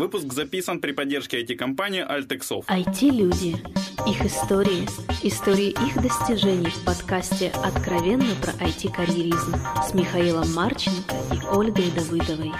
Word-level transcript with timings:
Выпуск 0.00 0.32
записан 0.32 0.80
при 0.80 0.92
поддержке 0.92 1.42
IT-компании 1.42 2.02
Altexov. 2.02 2.64
IT-люди. 2.68 3.56
Их 4.08 4.24
истории. 4.24 4.88
Истории 5.22 5.72
их 5.72 6.02
достижений 6.02 6.70
в 6.70 6.86
подкасте 6.86 7.52
«Откровенно 7.62 8.32
про 8.40 8.52
IT-карьеризм» 8.64 9.56
с 9.82 9.92
Михаилом 9.92 10.46
Марченко 10.56 11.14
и 11.34 11.54
Ольгой 11.54 11.92
Давыдовой. 11.94 12.50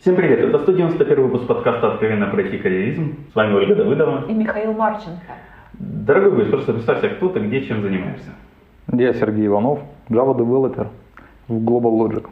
Всем 0.00 0.16
привет! 0.16 0.40
Это 0.40 0.58
191 0.58 1.22
выпуск 1.22 1.46
подкаста 1.46 1.94
«Откровенно 1.94 2.26
про 2.26 2.42
IT-карьеризм». 2.42 3.16
С 3.32 3.34
вами 3.34 3.54
Ольга 3.54 3.74
Давыдова. 3.74 4.26
И 4.28 4.34
Михаил 4.34 4.74
Марченко. 4.74 5.32
Дорогой 5.72 6.32
гость, 6.32 6.50
просто 6.50 6.74
представься, 6.74 7.08
кто 7.08 7.30
ты, 7.30 7.40
где, 7.40 7.66
чем 7.66 7.80
занимаешься. 7.80 8.34
Я 8.92 9.14
Сергей 9.14 9.46
Иванов, 9.46 9.78
Java 10.10 10.36
Developer 10.36 10.88
в 11.48 11.54
Global 11.54 12.06
Logic. 12.06 12.26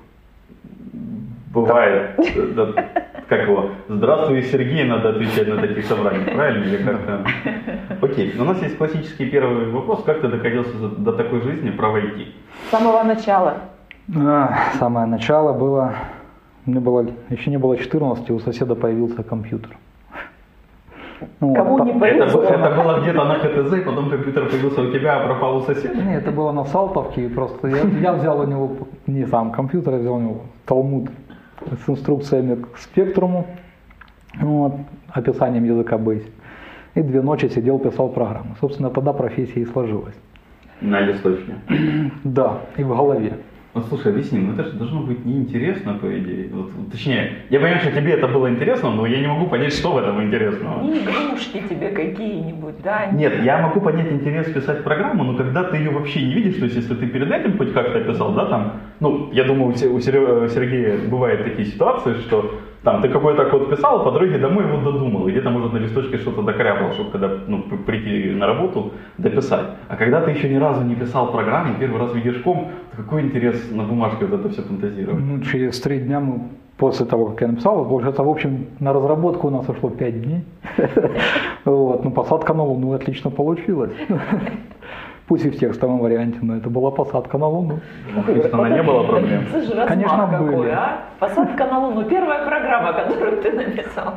Бывает, 1.55 2.17
да, 2.57 3.12
как 3.33 3.49
его, 3.49 3.71
здравствуй, 3.89 4.43
Сергей, 4.43 4.85
надо 4.85 5.09
отвечать 5.09 5.49
на 5.49 5.57
таких 5.57 5.87
собраниях, 5.87 6.35
правильно? 6.35 6.65
Или 6.65 6.77
как-то... 6.77 7.25
Окей, 8.03 8.35
у 8.39 8.45
нас 8.45 8.61
есть 8.63 8.77
классический 8.77 9.25
первый 9.31 9.71
вопрос, 9.71 10.03
как 10.05 10.21
ты 10.21 10.29
докатился 10.29 10.77
до 10.99 11.13
такой 11.13 11.41
жизни 11.41 11.71
про 11.71 11.99
IT? 11.99 12.27
С 12.69 12.71
самого 12.71 13.03
начала. 13.03 13.55
А, 14.15 14.55
самое 14.79 15.07
начало 15.07 15.55
было, 15.55 15.95
мне 16.67 16.79
было, 16.79 17.07
еще 17.31 17.49
не 17.49 17.57
было 17.57 17.79
14, 17.79 18.31
у 18.31 18.39
соседа 18.41 18.75
появился 18.75 19.23
компьютер. 19.23 19.79
Ну, 21.41 21.55
Кому 21.55 21.79
вот, 21.79 21.87
не 21.87 21.93
повезло. 21.99 22.43
Это, 22.43 22.55
это 22.55 22.83
было 22.83 23.01
где-то 23.01 23.25
на 23.25 23.35
ХТЗ, 23.37 23.85
потом 23.87 24.11
компьютер 24.11 24.49
появился 24.51 24.83
у 24.83 24.91
тебя, 24.91 25.17
а 25.17 25.25
пропал 25.25 25.57
у 25.57 25.63
соседа? 25.63 25.95
Нет, 26.03 26.23
это 26.23 26.33
было 26.33 26.53
на 26.53 26.65
Салтовке, 26.65 27.29
просто 27.31 27.69
я, 27.69 27.83
я 28.01 28.13
взял 28.13 28.41
у 28.41 28.45
него, 28.45 28.77
не 29.07 29.25
сам 29.27 29.53
компьютер, 29.53 29.95
я 29.95 30.01
взял 30.01 30.15
у 30.17 30.21
него 30.21 30.41
Талмуд 30.67 31.09
с 31.85 31.89
инструкциями 31.89 32.63
к 32.63 32.79
спектруму, 32.79 33.47
вот, 34.41 34.75
описанием 35.09 35.65
языка 35.65 35.97
Basic. 35.97 36.31
И 36.95 37.03
две 37.03 37.23
ночи 37.23 37.49
сидел, 37.49 37.79
писал 37.79 38.11
программу. 38.11 38.57
Собственно, 38.61 38.91
тогда 38.91 39.13
профессия 39.13 39.61
и 39.61 39.65
сложилась. 39.65 40.15
На 40.81 41.01
листочке? 41.01 41.55
Да, 42.25 42.61
и 42.77 42.83
в 42.83 42.89
голове. 42.89 43.39
Ну 43.75 43.81
слушай, 43.89 44.13
объясни, 44.13 44.39
ну 44.39 44.53
это 44.53 44.65
же 44.65 44.73
должно 44.73 45.01
быть 45.01 45.25
неинтересно, 45.25 45.95
по 45.95 46.07
идее. 46.19 46.51
Вот, 46.53 46.71
точнее, 46.91 47.39
я 47.49 47.59
понимаю, 47.59 47.81
что 47.81 47.91
тебе 47.91 48.13
это 48.13 48.29
было 48.29 48.51
интересно, 48.51 48.91
но 48.91 49.07
я 49.07 49.19
не 49.19 49.27
могу 49.27 49.47
понять, 49.47 49.73
что 49.73 49.93
в 49.93 49.97
этом 49.97 50.23
интересного. 50.23 50.83
Не 50.83 50.99
игрушки 50.99 51.63
тебе 51.71 51.89
какие-нибудь, 51.89 52.83
да? 52.85 53.07
Нет, 53.07 53.43
я 53.43 53.63
могу 53.63 53.81
понять 53.81 54.13
интерес 54.13 54.53
писать 54.53 54.85
программу, 54.85 55.25
но 55.25 55.39
когда 55.39 55.65
ты 55.65 55.79
ее 55.79 55.91
вообще 55.91 56.21
не 56.21 56.35
видишь, 56.35 56.57
то 56.57 56.65
есть 56.65 56.77
если 56.77 56.95
ты 56.95 57.07
перед 57.07 57.31
этим 57.31 57.57
хоть 57.57 57.73
как-то 57.73 58.01
писал, 58.01 58.35
да, 58.35 58.45
там, 58.45 58.81
ну, 59.01 59.31
я 59.33 59.45
думаю, 59.45 59.71
у 59.71 60.01
Сергея 60.01 60.99
бывают 61.09 61.45
такие 61.45 61.67
ситуации, 61.67 62.13
что 62.27 62.61
там 62.83 63.01
ты 63.01 63.09
какой-то 63.09 63.45
код 63.45 63.71
писал, 63.71 64.01
а 64.01 64.05
по 64.05 64.11
дороге 64.11 64.39
домой 64.39 64.65
его 64.65 64.79
додумал, 64.79 65.29
и 65.29 65.31
где-то, 65.31 65.51
может, 65.51 65.73
на 65.73 65.79
листочке 65.79 66.19
что-то 66.19 66.43
докорябал, 66.43 66.93
чтобы 66.93 67.11
когда 67.11 67.31
ну, 67.47 67.63
прийти 67.87 68.35
на 68.35 68.47
работу, 68.47 68.93
дописать. 69.19 69.67
А 69.89 69.97
когда 69.97 70.21
ты 70.21 70.33
еще 70.33 70.49
ни 70.49 70.57
разу 70.57 70.83
не 70.85 70.95
писал 70.95 71.31
программу, 71.31 71.75
первый 71.79 72.01
раз 72.01 72.15
видишь 72.15 72.39
ком, 72.43 72.73
какой 72.97 73.23
интерес 73.23 73.71
на 73.71 73.85
бумажке 73.85 74.27
вот 74.27 74.41
это 74.41 74.49
все 74.49 74.63
фантазировать? 74.63 75.23
Ну, 75.25 75.41
через 75.41 75.81
три 75.81 76.01
дня 76.01 76.21
мы 76.21 76.49
после 76.77 77.07
того, 77.07 77.27
как 77.27 77.41
я 77.43 77.49
написал, 77.49 77.85
получается, 77.85 78.25
в 78.25 78.29
общем, 78.29 78.67
на 78.81 78.93
разработку 78.93 79.47
у 79.47 79.51
нас 79.51 79.69
ушло 79.69 79.91
пять 79.91 80.23
дней. 80.23 80.45
Вот, 81.65 82.03
ну, 82.03 82.11
посадка 82.11 82.55
на 82.55 82.65
Луну 82.65 82.93
отлично 82.93 83.31
получилась. 83.31 83.93
Пусть 85.33 85.47
и 85.47 85.49
в 85.49 85.59
текстовом 85.59 86.01
варианте, 86.01 86.39
но 86.43 86.57
это 86.57 86.69
была 86.69 86.91
посадка 86.91 87.39
на 87.39 87.47
Луну. 87.47 87.81
То 88.27 88.33
есть 88.33 88.53
она 88.53 88.69
не 88.69 88.83
было 88.83 89.03
проблем? 89.05 89.47
Конечно, 89.89 90.29
какой, 90.31 90.57
были. 90.57 90.69
А? 90.69 91.05
Посадка 91.19 91.65
на 91.65 91.79
Луну. 91.79 92.05
Первая 92.05 92.47
программа, 92.47 92.93
которую 92.93 93.41
ты 93.41 93.51
написал. 93.53 94.17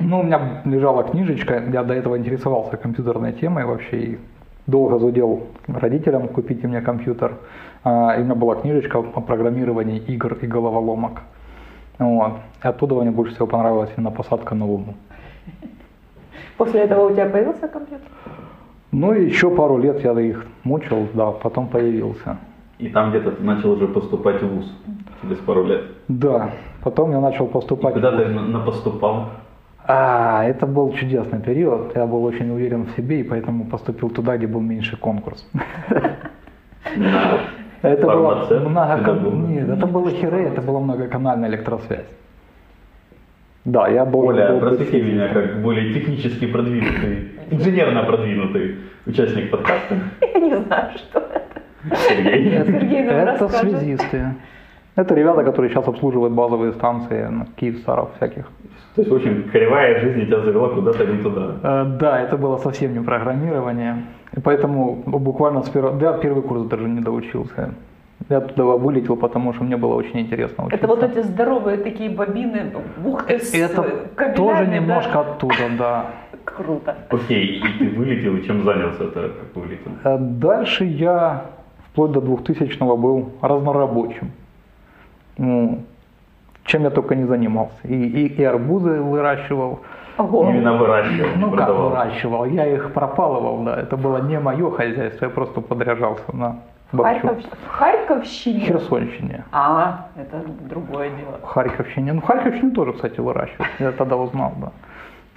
Ну, 0.00 0.20
у 0.20 0.22
меня 0.22 0.62
лежала 0.64 1.04
книжечка, 1.04 1.62
я 1.70 1.82
до 1.84 1.92
этого 1.92 2.16
интересовался 2.16 2.78
компьютерной 2.78 3.34
темой 3.34 3.66
вообще, 3.66 3.98
и 3.98 4.18
долго 4.66 4.98
зудел 4.98 5.42
родителям, 5.66 6.28
купите 6.28 6.66
мне 6.66 6.80
компьютер. 6.80 7.34
А, 7.84 8.14
и 8.16 8.22
у 8.22 8.24
меня 8.24 8.34
была 8.34 8.54
книжечка 8.54 9.00
о 9.00 9.20
программировании 9.20 9.98
игр 9.98 10.32
и 10.40 10.46
головоломок. 10.46 11.24
Вот. 11.98 12.32
И 12.64 12.66
оттуда 12.66 12.94
мне 12.94 13.10
больше 13.10 13.34
всего 13.34 13.46
понравилась 13.46 13.90
именно 13.98 14.12
посадка 14.12 14.54
на 14.54 14.64
Луну. 14.64 14.94
После 16.56 16.80
этого 16.80 17.10
у 17.10 17.12
тебя 17.12 17.26
появился 17.26 17.68
компьютер? 17.68 18.08
Ну 18.92 19.12
и 19.12 19.26
еще 19.26 19.50
пару 19.50 19.78
лет 19.78 20.02
я 20.02 20.18
их 20.18 20.46
мучил, 20.64 21.08
да, 21.14 21.30
потом 21.30 21.68
появился. 21.68 22.38
И 22.78 22.88
там 22.88 23.10
где-то 23.10 23.32
ты 23.32 23.42
начал 23.42 23.72
уже 23.72 23.88
поступать 23.88 24.42
в 24.42 24.48
ВУЗ 24.48 24.72
через 25.22 25.38
пару 25.38 25.64
лет? 25.64 25.82
Да, 26.08 26.50
потом 26.82 27.10
я 27.10 27.20
начал 27.20 27.46
поступать. 27.46 27.92
И 27.92 27.94
куда 27.94 28.16
ты 28.16 28.26
на 28.26 28.60
поступал? 28.60 29.30
А, 29.84 30.44
это 30.44 30.66
был 30.66 30.92
чудесный 30.92 31.40
период. 31.40 31.96
Я 31.96 32.06
был 32.06 32.24
очень 32.24 32.50
уверен 32.50 32.84
в 32.84 32.90
себе 32.96 33.20
и 33.20 33.22
поэтому 33.22 33.64
поступил 33.64 34.10
туда, 34.10 34.36
где 34.36 34.46
был 34.46 34.60
меньший 34.60 34.98
конкурс. 34.98 35.46
Это 37.82 38.06
было 38.06 38.46
много... 38.68 39.12
Нет, 39.12 39.68
это 39.68 39.86
было 39.86 40.10
хире, 40.10 40.44
это 40.44 40.60
была 40.62 40.80
многоканальная 40.80 41.48
электросвязь. 41.48 42.08
Да, 43.64 43.88
я 43.88 44.04
был... 44.04 44.20
Оля, 44.20 44.58
просвети 44.58 45.02
меня 45.02 45.28
как 45.28 45.60
более 45.62 45.92
технически 45.92 46.46
продвинутый, 46.46 47.32
инженерно 47.50 48.04
продвинутый 48.04 48.76
участник 49.06 49.50
подкаста. 49.50 49.96
Я 50.20 50.40
не 50.40 50.56
знаю, 50.56 50.90
что 50.96 51.18
это. 51.18 51.96
Сергей. 52.08 52.50
Сергей 52.64 53.02
Это 53.04 53.48
связисты. 53.48 54.34
Это 54.96 55.14
ребята, 55.14 55.44
которые 55.44 55.70
сейчас 55.70 55.86
обслуживают 55.86 56.34
базовые 56.34 56.72
станции 56.72 57.22
на 57.24 57.46
Киевстаров 57.56 58.08
всяких. 58.16 58.46
То 58.94 59.02
есть, 59.02 59.10
в 59.10 59.14
общем, 59.14 59.48
кривая 59.52 60.00
жизнь 60.00 60.26
тебя 60.26 60.40
завела 60.40 60.70
куда-то 60.70 61.06
не 61.06 61.22
туда. 61.22 61.54
Э, 61.62 61.84
да, 62.00 62.20
это 62.20 62.36
было 62.36 62.56
совсем 62.56 62.94
не 62.94 63.00
программирование. 63.00 64.02
И 64.36 64.40
поэтому 64.40 65.02
буквально 65.06 65.62
с 65.62 65.68
первого... 65.68 65.96
Да, 65.96 66.14
первый 66.14 66.42
курс 66.42 66.62
даже 66.64 66.88
не 66.88 67.00
доучился. 67.00 67.74
Я 68.28 68.40
туда 68.40 68.64
вылетел, 68.64 69.16
потому 69.16 69.52
что 69.54 69.64
мне 69.64 69.76
было 69.76 69.94
очень 69.94 70.20
интересно 70.20 70.64
учиться. 70.66 70.84
Это 70.84 70.86
вот 70.94 71.02
эти 71.02 71.22
здоровые 71.22 71.78
такие 71.78 72.10
бобины, 72.10 72.72
бухты 72.98 73.38
с 73.38 73.54
Это 73.54 73.82
кабелями, 74.16 74.34
тоже 74.36 74.66
немножко 74.66 75.12
да? 75.12 75.20
оттуда, 75.20 75.54
да. 75.78 76.06
Круто. 76.44 76.96
Окей, 77.10 77.60
и 77.60 77.78
ты 77.78 77.96
вылетел, 77.96 78.36
и 78.36 78.42
чем 78.44 78.64
занялся 78.64 79.04
это, 79.04 79.28
как 79.28 79.54
вылетел? 79.56 79.92
Э, 80.04 80.18
Дальше 80.18 80.84
я 80.84 81.42
вплоть 81.90 82.12
до 82.12 82.20
2000-го 82.20 82.96
был 82.96 83.32
разнорабочим. 83.40 84.30
Ну, 85.38 85.82
чем 86.64 86.82
я 86.82 86.90
только 86.90 87.14
не 87.14 87.24
занимался. 87.24 87.76
И, 87.84 87.94
и, 87.94 88.26
и 88.26 88.44
арбузы 88.44 89.00
выращивал. 89.00 89.80
Ого. 90.18 90.50
Именно 90.50 90.76
выращивал, 90.76 91.28
Ну 91.36 91.46
как 91.50 91.56
продавал. 91.66 91.90
выращивал? 91.90 92.44
Я 92.46 92.66
их 92.66 92.92
пропалывал, 92.92 93.62
да. 93.64 93.76
Это 93.80 93.96
было 93.96 94.18
не 94.22 94.38
мое 94.40 94.70
хозяйство, 94.70 95.26
я 95.26 95.30
просто 95.30 95.60
подряжался 95.60 96.24
на. 96.36 96.56
Харьков... 96.92 97.38
в 97.42 97.68
Харьковщине? 97.68 98.60
В 98.60 98.66
Херсонщине. 98.68 99.44
А, 99.52 100.08
это 100.16 100.42
другое 100.68 101.10
дело. 101.10 101.38
В 101.42 101.46
Харьковщине. 101.46 102.12
Ну, 102.14 102.20
в 102.20 102.24
Харьковщине 102.24 102.70
тоже, 102.70 102.92
кстати, 102.92 103.20
выращивал. 103.20 103.66
Я 103.78 103.92
тогда 103.92 104.16
узнал, 104.16 104.52
да. 104.56 104.72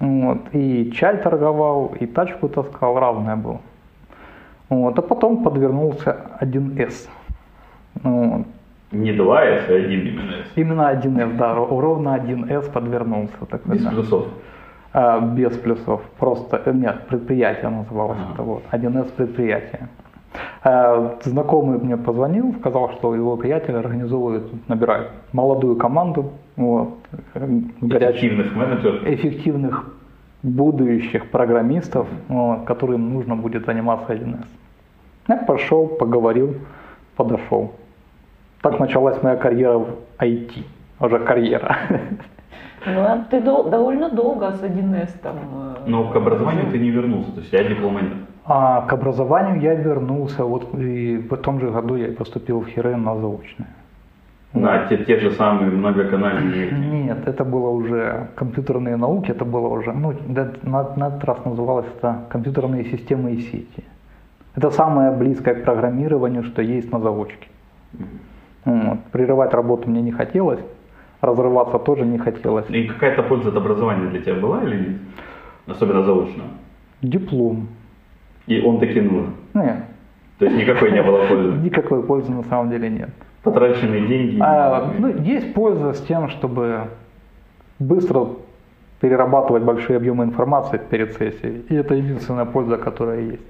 Вот. 0.00 0.38
И 0.52 0.90
чай 0.92 1.18
торговал, 1.18 1.94
и 2.00 2.06
тачку 2.06 2.48
таскал, 2.48 2.98
разное 2.98 3.36
было. 3.36 3.60
Вот. 4.68 4.98
А 4.98 5.02
потом 5.02 5.44
подвернулся 5.44 6.16
1С. 6.40 7.08
Вот. 8.02 8.46
Не 8.90 9.12
2С, 9.12 9.70
а 9.70 9.74
один 9.74 10.00
именно 10.06 10.32
S. 10.32 10.46
Именно 10.56 10.92
1С, 10.92 11.36
да, 11.36 11.54
ровно 11.54 12.16
1С 12.16 12.70
подвернулся. 12.70 13.44
Такой, 13.48 13.74
Без 13.74 13.84
да. 13.84 13.90
плюсов. 13.90 14.26
А, 14.94 15.20
без 15.20 15.56
плюсов. 15.56 16.02
Просто, 16.18 16.60
э, 16.64 16.72
нет, 16.72 17.06
предприятие 17.08 17.70
называлось 17.70 18.18
Ага. 18.22 18.32
это 18.34 18.42
вот. 18.42 18.62
1С 18.70 19.10
предприятие. 19.12 19.88
А, 20.64 21.16
Знакомый 21.24 21.78
мне 21.78 21.96
позвонил, 21.96 22.54
сказал, 22.60 22.90
что 22.92 23.14
его 23.14 23.36
приятель 23.36 23.74
организовывает, 23.76 24.44
набирает 24.68 25.08
молодую 25.32 25.76
команду, 25.76 26.32
вот, 26.56 26.94
э, 27.34 27.46
Эффективных 27.82 28.54
менеджеров. 28.56 29.06
эффективных 29.06 29.84
будущих 30.42 31.30
программистов, 31.30 32.06
вот, 32.28 32.64
которым 32.64 33.12
нужно 33.14 33.36
будет 33.36 33.66
заниматься 33.66 34.12
1С. 34.12 34.46
Я 35.28 35.36
пошел, 35.36 35.86
поговорил, 35.86 36.54
подошел. 37.16 37.72
Так 38.62 38.78
началась 38.80 39.22
моя 39.22 39.36
карьера 39.36 39.78
в 39.78 39.86
IT. 40.18 40.64
Уже 41.00 41.18
карьера. 41.18 41.76
Ну, 42.86 43.00
а 43.00 43.24
ты 43.30 43.40
дол- 43.40 43.70
довольно 43.70 44.08
долго 44.10 44.50
с 44.52 44.60
1С 44.62 45.12
там... 45.22 45.36
э, 45.36 45.74
Но 45.86 46.10
к 46.10 46.16
образованию 46.16 46.66
ты 46.72 46.78
не 46.78 46.90
вернулся, 46.90 47.30
то 47.32 47.40
есть 47.40 47.52
я 47.52 47.62
диплома 47.64 48.00
нет. 48.00 48.12
А 48.44 48.82
к 48.82 48.92
образованию 48.92 49.60
я 49.60 49.74
вернулся, 49.74 50.44
вот 50.44 50.74
и 50.74 51.16
в 51.18 51.36
том 51.36 51.60
же 51.60 51.70
году 51.70 51.96
я 51.96 52.12
поступил 52.12 52.60
в 52.60 52.66
Хирен 52.66 53.02
на 53.02 53.16
заочное. 53.16 53.68
На 54.52 54.86
те, 54.88 54.98
те 54.98 55.18
же 55.18 55.30
самые 55.30 55.70
многоканальные. 55.70 56.70
Нет, 57.04 57.26
это 57.26 57.44
было 57.44 57.70
уже 57.70 58.28
компьютерные 58.34 58.96
науки, 58.96 59.30
это 59.30 59.44
было 59.44 59.68
уже, 59.68 59.92
ну, 59.92 60.12
на, 60.26 60.94
на 60.96 61.08
этот 61.08 61.24
раз 61.24 61.44
называлось 61.44 61.86
это 61.96 62.26
компьютерные 62.30 62.84
системы 62.84 63.32
и 63.32 63.40
сети. 63.40 63.84
Это 64.54 64.70
самое 64.70 65.12
близкое 65.12 65.54
к 65.54 65.64
программированию, 65.64 66.42
что 66.42 66.62
есть 66.62 66.92
на 66.92 67.00
заочке. 67.00 67.48
Вот. 68.64 68.98
Прерывать 69.12 69.54
работу 69.54 69.88
мне 69.88 70.02
не 70.02 70.12
хотелось, 70.12 70.60
разрываться 71.20 71.78
тоже 71.78 72.04
не 72.04 72.18
хотелось. 72.18 72.68
И 72.68 72.88
какая-то 72.88 73.22
польза 73.22 73.48
от 73.48 73.56
образования 73.56 74.10
для 74.10 74.20
тебя 74.20 74.34
была 74.34 74.62
или 74.64 74.76
нет? 74.76 75.00
Особенно 75.66 76.02
заочно. 76.02 76.42
Диплом. 77.00 77.68
И 78.46 78.60
он 78.60 78.80
таки 78.80 79.00
нужен. 79.00 79.34
Нет, 79.54 79.76
То 80.38 80.46
есть 80.46 80.56
никакой 80.56 80.92
не 80.92 81.02
было 81.02 81.26
пользы. 81.26 81.52
никакой 81.62 82.02
пользы 82.02 82.32
на 82.32 82.42
самом 82.44 82.70
деле 82.70 82.88
нет. 82.90 83.10
Потраченные 83.42 84.06
деньги. 84.06 84.38
А, 84.40 84.92
ну, 84.98 85.08
есть 85.08 85.52
польза 85.54 85.94
с 85.94 86.00
тем, 86.02 86.28
чтобы 86.28 86.88
быстро 87.78 88.28
перерабатывать 89.00 89.64
большие 89.64 89.96
объемы 89.96 90.24
информации 90.24 90.78
перед 90.78 91.16
сессией. 91.16 91.64
И 91.68 91.74
это 91.74 91.94
единственная 91.94 92.44
польза, 92.44 92.76
которая 92.76 93.20
есть 93.20 93.42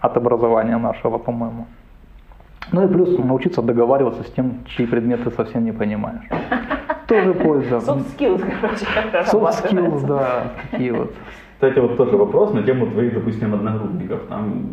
от 0.00 0.16
образования 0.16 0.76
нашего, 0.76 1.18
по-моему. 1.18 1.66
Ну 2.72 2.84
и 2.84 2.88
плюс 2.88 3.16
научиться 3.18 3.62
договариваться 3.62 4.24
с 4.24 4.32
тем, 4.32 4.64
чьи 4.66 4.86
предметы 4.86 5.30
совсем 5.30 5.64
не 5.64 5.72
понимаешь. 5.72 6.24
Тоже 7.06 7.32
польза. 7.34 7.76
Soft 7.76 8.18
skills, 8.18 8.44
короче, 8.60 8.86
как 8.92 9.26
Soft 9.26 9.70
skills, 9.70 10.06
да, 10.06 10.52
такие 10.70 10.92
вот. 10.92 11.14
Кстати, 11.56 11.78
вот 11.78 11.96
тоже 11.96 12.16
вопрос 12.16 12.52
на 12.52 12.62
тему 12.62 12.86
твоих, 12.86 13.14
допустим, 13.14 13.54
одногруппников. 13.54 14.20
Там 14.28 14.66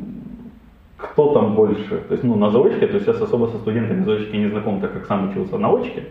кто 0.97 1.33
там 1.33 1.55
больше? 1.55 1.97
То 2.07 2.13
есть, 2.13 2.23
ну, 2.23 2.35
на 2.35 2.49
заочке, 2.49 2.87
то 2.87 2.95
есть 2.95 3.07
я 3.07 3.13
особо 3.13 3.47
со 3.47 3.57
студентами 3.57 4.03
заочки 4.03 4.35
не 4.35 4.49
знаком, 4.49 4.81
так 4.81 4.93
как 4.93 5.05
сам 5.05 5.29
учился 5.29 5.57
на 5.57 5.69
очке. 5.69 6.03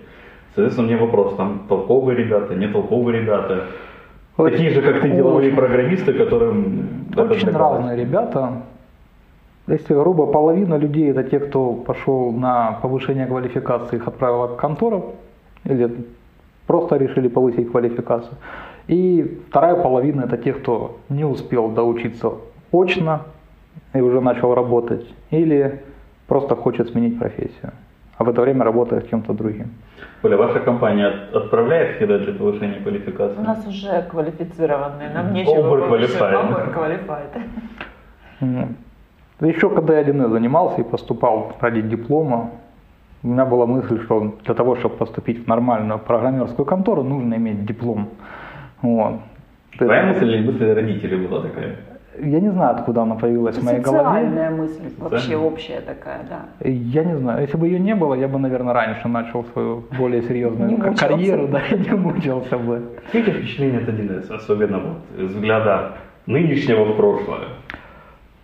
Соответственно, 0.54 0.88
мне 0.88 0.96
вопрос, 0.96 1.34
там 1.36 1.62
толковые 1.68 2.16
ребята, 2.16 2.54
не 2.54 2.68
толковые 2.68 3.20
ребята. 3.20 3.64
Такие 4.36 4.70
же, 4.70 4.80
как 4.80 5.00
ты, 5.02 5.10
деловые 5.10 5.48
Очень- 5.48 5.56
программисты, 5.56 6.12
которым... 6.14 7.06
Очень 7.16 7.50
разные 7.50 7.96
ребята. 7.96 8.62
Если 9.66 9.94
грубо, 9.94 10.26
половина 10.26 10.76
людей 10.78 11.10
это 11.10 11.22
те, 11.22 11.38
кто 11.38 11.74
пошел 11.74 12.32
на 12.32 12.78
повышение 12.82 13.26
квалификации, 13.26 13.96
их 13.96 14.08
отправила 14.08 14.48
к 14.48 14.56
конторам, 14.56 15.02
или 15.64 15.90
просто 16.66 16.96
решили 16.96 17.28
повысить 17.28 17.70
квалификацию. 17.70 18.36
И 18.88 19.40
вторая 19.48 19.74
половина 19.76 20.22
это 20.22 20.36
те, 20.36 20.52
кто 20.52 20.98
не 21.08 21.24
успел 21.24 21.68
доучиться 21.68 22.32
очно 22.72 23.20
и 23.94 24.00
уже 24.00 24.20
начал 24.20 24.54
работать, 24.54 25.06
или 25.30 25.82
просто 26.26 26.56
хочет 26.56 26.88
сменить 26.90 27.18
профессию, 27.18 27.72
а 28.18 28.24
в 28.24 28.28
это 28.28 28.40
время 28.42 28.64
работает 28.64 29.08
кем-то 29.08 29.32
другим. 29.32 29.70
Оля, 30.24 30.36
ваша 30.36 30.60
компания 30.60 31.06
от- 31.06 31.34
отправляет 31.34 31.98
хеда 31.98 32.18
для 32.18 32.32
повышения 32.32 32.80
квалификации? 32.80 33.38
У 33.38 33.42
нас 33.42 33.66
уже 33.66 34.02
квалифицированные, 34.10 35.10
нам 35.10 35.32
нечего 35.32 35.76
Overqualified. 35.76 37.42
Еще 39.40 39.70
когда 39.70 39.98
я 39.98 40.04
1С 40.04 40.30
занимался 40.30 40.80
и 40.80 40.84
поступал 40.84 41.52
ради 41.60 41.82
диплома, 41.82 42.50
у 43.24 43.28
меня 43.28 43.44
была 43.44 43.66
мысль, 43.66 44.00
что 44.04 44.34
для 44.44 44.54
того, 44.54 44.76
чтобы 44.76 44.96
поступить 44.96 45.44
в 45.44 45.48
нормальную 45.48 45.98
программерскую 45.98 46.64
контору, 46.66 47.02
нужно 47.02 47.34
иметь 47.34 47.64
диплом. 47.64 48.08
Вот. 48.82 49.20
Твоя 49.78 50.06
мысль 50.06 50.30
или 50.30 50.50
мысль 50.50 50.72
родителей 50.72 51.26
была 51.26 51.42
такая? 51.42 51.76
Я 52.20 52.40
не 52.40 52.50
знаю, 52.50 52.76
откуда 52.76 53.02
она 53.02 53.14
появилась 53.14 53.56
в 53.56 53.64
моей 53.64 53.80
голове. 53.80 54.04
Социальная 54.04 54.50
мысль, 54.50 54.82
вообще 54.98 55.36
общая 55.36 55.80
такая, 55.80 56.20
да. 56.28 56.68
Я 56.68 57.04
не 57.04 57.16
знаю, 57.16 57.40
если 57.40 57.56
бы 57.56 57.66
ее 57.66 57.80
не 57.80 57.94
было, 57.94 58.14
я 58.14 58.28
бы, 58.28 58.38
наверное, 58.38 58.74
раньше 58.74 59.08
начал 59.08 59.44
свою 59.44 59.84
более 59.98 60.22
серьезную 60.22 60.94
карьеру, 60.94 61.48
да, 61.48 61.60
и 61.70 61.78
не 61.78 61.96
мучился 61.96 62.58
бы. 62.58 62.82
Какие 63.10 63.34
впечатления 63.34 63.78
от 63.78 63.88
1С, 63.88 64.30
особенно 64.30 64.78
вот 64.78 65.26
взгляда 65.30 65.92
нынешнего 66.26 66.84
в 66.84 66.96
прошлое? 66.96 67.48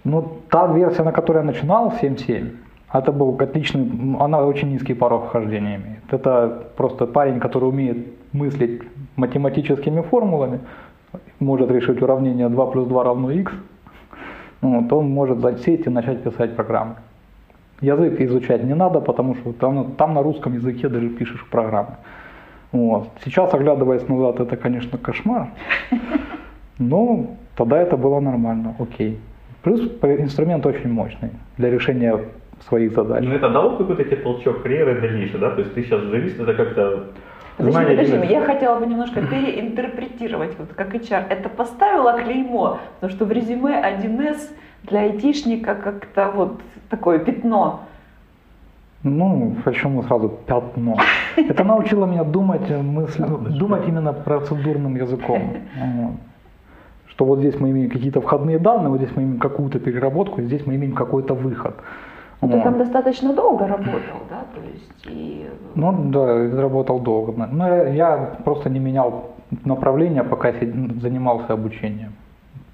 Ну, 0.05 0.41
та 0.49 0.73
версия, 0.73 1.03
на 1.03 1.13
которой 1.13 1.39
я 1.39 1.45
начинал, 1.45 1.93
7.7, 2.01 2.51
это 2.91 3.13
был 3.13 3.37
отличный, 3.39 4.17
она 4.19 4.43
очень 4.47 4.71
низкий 4.71 4.95
порог 4.95 5.27
вхождения 5.27 5.77
имеет. 5.77 6.11
Это 6.11 6.69
просто 6.77 7.07
парень, 7.07 7.39
который 7.39 7.69
умеет 7.69 7.99
мыслить 8.33 8.83
математическими 9.17 10.03
формулами, 10.03 10.61
может 11.41 11.71
решить 11.71 12.03
уравнение 12.03 12.49
2 12.49 12.67
плюс 12.67 12.87
2 12.87 13.05
равно 13.05 13.31
x, 13.31 13.53
вот, 14.61 14.93
он 14.93 15.11
может 15.11 15.39
засесть 15.41 15.87
и 15.87 15.91
начать 15.91 16.23
писать 16.23 16.57
программы. 16.57 16.97
Язык 17.81 18.21
изучать 18.21 18.65
не 18.65 18.75
надо, 18.75 19.01
потому 19.01 19.37
что 19.37 19.53
там, 19.53 19.93
там 19.93 20.15
на 20.15 20.23
русском 20.23 20.55
языке 20.55 20.89
даже 20.89 21.09
пишешь 21.09 21.47
программы. 21.49 21.97
Вот. 22.73 23.09
Сейчас, 23.25 23.55
оглядываясь 23.55 24.09
назад, 24.09 24.41
это, 24.41 24.57
конечно, 24.57 24.99
кошмар. 24.99 25.49
Но 26.79 27.37
тогда 27.57 27.81
это 27.81 27.97
было 27.97 28.21
нормально, 28.21 28.75
окей. 28.79 29.19
Плюс 29.63 29.81
инструмент 30.03 30.67
очень 30.67 30.91
мощный 30.91 31.31
для 31.57 31.71
решения 31.71 32.19
своих 32.69 32.93
задач. 32.93 33.25
Ну, 33.25 33.33
это 33.33 33.49
дало 33.49 33.77
какой-то 33.77 34.05
тебе 34.05 34.17
толчок 34.17 34.63
карьеры 34.63 35.01
дальнейшей, 35.01 35.39
да? 35.39 35.51
То 35.51 35.61
есть 35.61 35.75
ты 35.75 35.83
сейчас 35.85 36.01
журналист, 36.01 36.41
это 36.41 36.55
как-то... 36.55 37.05
Подожди, 37.59 37.73
знание 37.73 37.97
подожди, 37.97 38.17
1С. 38.17 38.31
я 38.31 38.41
хотела 38.43 38.79
бы 38.79 38.87
немножко 38.87 39.21
переинтерпретировать, 39.31 40.59
вот 40.59 40.69
как 40.75 40.95
HR. 40.95 41.27
Это 41.29 41.49
поставила 41.49 42.13
клеймо, 42.13 42.79
потому 43.01 43.13
что 43.13 43.25
в 43.25 43.33
резюме 43.33 43.83
1С 43.83 44.51
для 44.85 45.01
айтишника 45.01 45.75
как-то 45.75 46.31
вот 46.35 46.61
такое 46.89 47.19
пятно. 47.19 47.81
Ну, 49.03 49.57
почему 49.65 50.03
сразу 50.03 50.29
пятно? 50.29 50.97
Это 51.37 51.65
научило 51.65 52.07
меня 52.07 52.25
думать, 52.25 52.69
мысль, 52.71 53.25
думать 53.25 53.87
именно 53.87 54.13
процедурным 54.13 54.97
языком. 54.97 55.57
Что 57.09 57.25
вот 57.25 57.41
здесь 57.41 57.59
мы 57.59 57.71
имеем 57.71 57.91
какие-то 57.91 58.21
входные 58.21 58.59
данные, 58.59 58.89
вот 58.89 58.99
здесь 58.99 59.11
мы 59.17 59.23
имеем 59.23 59.39
какую-то 59.39 59.81
переработку, 59.81 60.41
здесь 60.43 60.67
мы 60.67 60.77
имеем 60.77 60.95
какой-то 60.95 61.35
выход. 61.35 61.75
Ну, 62.41 62.49
Ты 62.49 62.55
Вот. 62.55 62.63
там 62.65 62.79
достаточно 62.79 63.33
долго 63.35 63.67
работал, 63.67 64.21
да, 64.31 64.45
то 64.55 64.61
есть 64.61 65.07
и... 65.07 65.49
Ну 65.75 65.93
да, 66.11 66.61
работал 66.63 67.01
долго. 67.01 67.33
Но 67.51 67.85
я, 67.85 68.37
просто 68.45 68.71
не 68.71 68.79
менял 68.79 69.33
направления, 69.65 70.23
пока 70.23 70.53
занимался 70.53 71.55
обучением. 71.55 72.13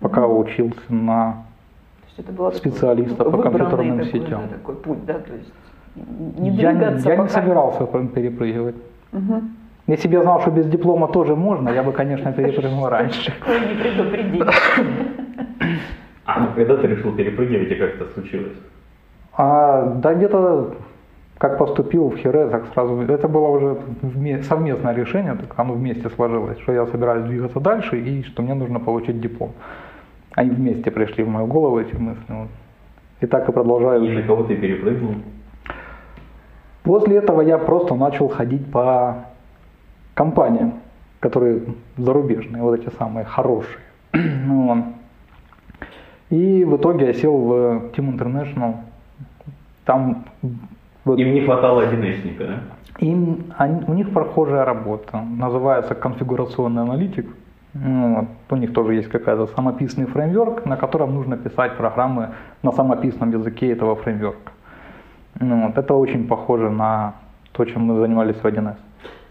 Пока 0.01 0.21
Мгм. 0.27 0.39
учился 0.39 0.81
на... 0.93 1.33
То 2.03 2.07
есть 2.09 2.19
это 2.19 2.33
было 2.33 2.51
такой 2.51 2.71
Специалиста 2.71 3.25
по 3.25 3.39
компьютерным 3.39 3.99
такой, 3.99 4.13
сетям. 4.13 4.43
да, 4.43 4.49
такой 4.49 4.75
путь, 4.75 5.05
да, 5.07 5.15
то 5.15 5.33
есть 5.33 5.51
не 6.39 6.51
я 6.51 6.73
я 6.73 6.91
не 6.93 7.03
пока- 7.03 7.29
собирался 7.29 7.87
перепрыгивать. 7.87 8.77
Мгм. 9.13 9.57
Если 9.87 10.09
бы 10.09 10.15
я 10.15 10.23
знал, 10.23 10.41
что 10.41 10.51
без 10.51 10.67
диплома 10.67 11.09
тоже 11.09 11.37
можно, 11.37 11.71
я 11.71 11.83
бы, 11.83 11.93
конечно, 11.93 12.33
перепрыгнул 12.33 12.89
раньше. 12.89 13.33
Не 13.47 13.81
предупредить. 13.83 14.43
А 16.27 16.41
ну, 16.41 16.49
когда 16.55 16.77
ты 16.77 16.87
решил 16.87 17.13
перепрыгивать 17.13 17.71
и 17.71 17.75
как 17.77 17.95
это 17.95 18.13
случилось? 18.13 18.53
А, 19.37 19.87
да 19.97 20.15
где-то 20.15 20.75
как 21.39 21.59
поступил 21.59 22.11
в 22.11 22.17
Хире, 22.17 22.49
так 22.49 22.67
сразу... 22.73 23.01
Это 23.03 23.29
было 23.29 23.49
уже 23.49 23.77
вме- 24.03 24.43
совместное 24.43 24.95
решение, 24.95 25.35
так 25.35 25.53
оно 25.57 25.75
вместе 25.75 26.09
сложилось, 26.11 26.59
что 26.61 26.73
я 26.73 26.87
собираюсь 26.87 27.25
двигаться 27.25 27.61
дальше 27.61 27.99
и 28.01 28.23
что 28.23 28.43
мне 28.43 28.55
нужно 28.55 28.81
получить 28.81 29.21
диплом. 29.21 29.53
Они 30.33 30.51
вместе 30.51 30.91
пришли 30.91 31.25
в 31.25 31.29
мою 31.29 31.47
голову, 31.47 31.81
эти 31.81 31.95
мысли. 31.97 32.23
вот. 32.29 32.49
И 33.21 33.27
так 33.27 33.49
и 33.49 33.53
продолжаю. 33.53 34.05
И 34.05 34.15
на 34.17 34.23
кого 34.23 34.45
ты 34.45 34.57
перепрыгнул? 34.57 35.17
После 36.83 37.17
этого 37.17 37.41
я 37.41 37.59
просто 37.59 37.95
начал 37.95 38.29
ходить 38.29 38.71
по 38.71 39.27
компаниям, 40.15 40.75
которые 41.21 41.63
зарубежные, 41.97 42.63
вот 42.63 42.81
эти 42.81 42.95
самые 42.97 43.25
хорошие. 43.25 43.79
Ну. 44.47 44.95
И 46.31 46.65
в 46.65 46.77
итоге 46.77 47.07
я 47.07 47.15
сел 47.15 47.37
в 47.37 47.53
Team 47.95 48.17
International. 48.17 48.77
Там 49.85 50.25
вот, 51.05 51.19
Им 51.19 51.35
не 51.35 51.41
хватало 51.43 51.83
одиночника, 51.83 52.45
да? 52.45 52.55
им, 52.99 53.53
они- 53.59 53.85
у 53.87 53.95
них 53.95 54.13
прохожая 54.13 54.65
работа, 54.65 55.21
называется 55.39 55.95
конфигурационный 55.95 56.83
аналитик. 56.83 57.27
Ну, 57.75 58.15
вот. 58.17 58.29
У 58.51 58.57
них 58.57 58.73
тоже 58.73 58.95
есть 58.95 59.09
какая-то 59.09 59.47
самописный 59.49 60.07
фреймворк, 60.07 60.65
на 60.65 60.77
котором 60.77 61.15
нужно 61.15 61.37
писать 61.37 61.77
программы 61.77 62.29
на 62.63 62.73
самописном 62.73 63.31
языке 63.33 63.73
этого 63.73 63.97
фреймворка. 63.97 64.53
Ну, 65.41 65.67
вот. 65.67 65.77
Это 65.79 65.95
очень 65.95 66.27
похоже 66.29 66.71
на 66.71 67.13
то, 67.53 67.65
чем 67.65 67.83
мы 67.83 67.99
занимались 68.01 68.37
в 68.37 68.45
1С. 68.45 68.77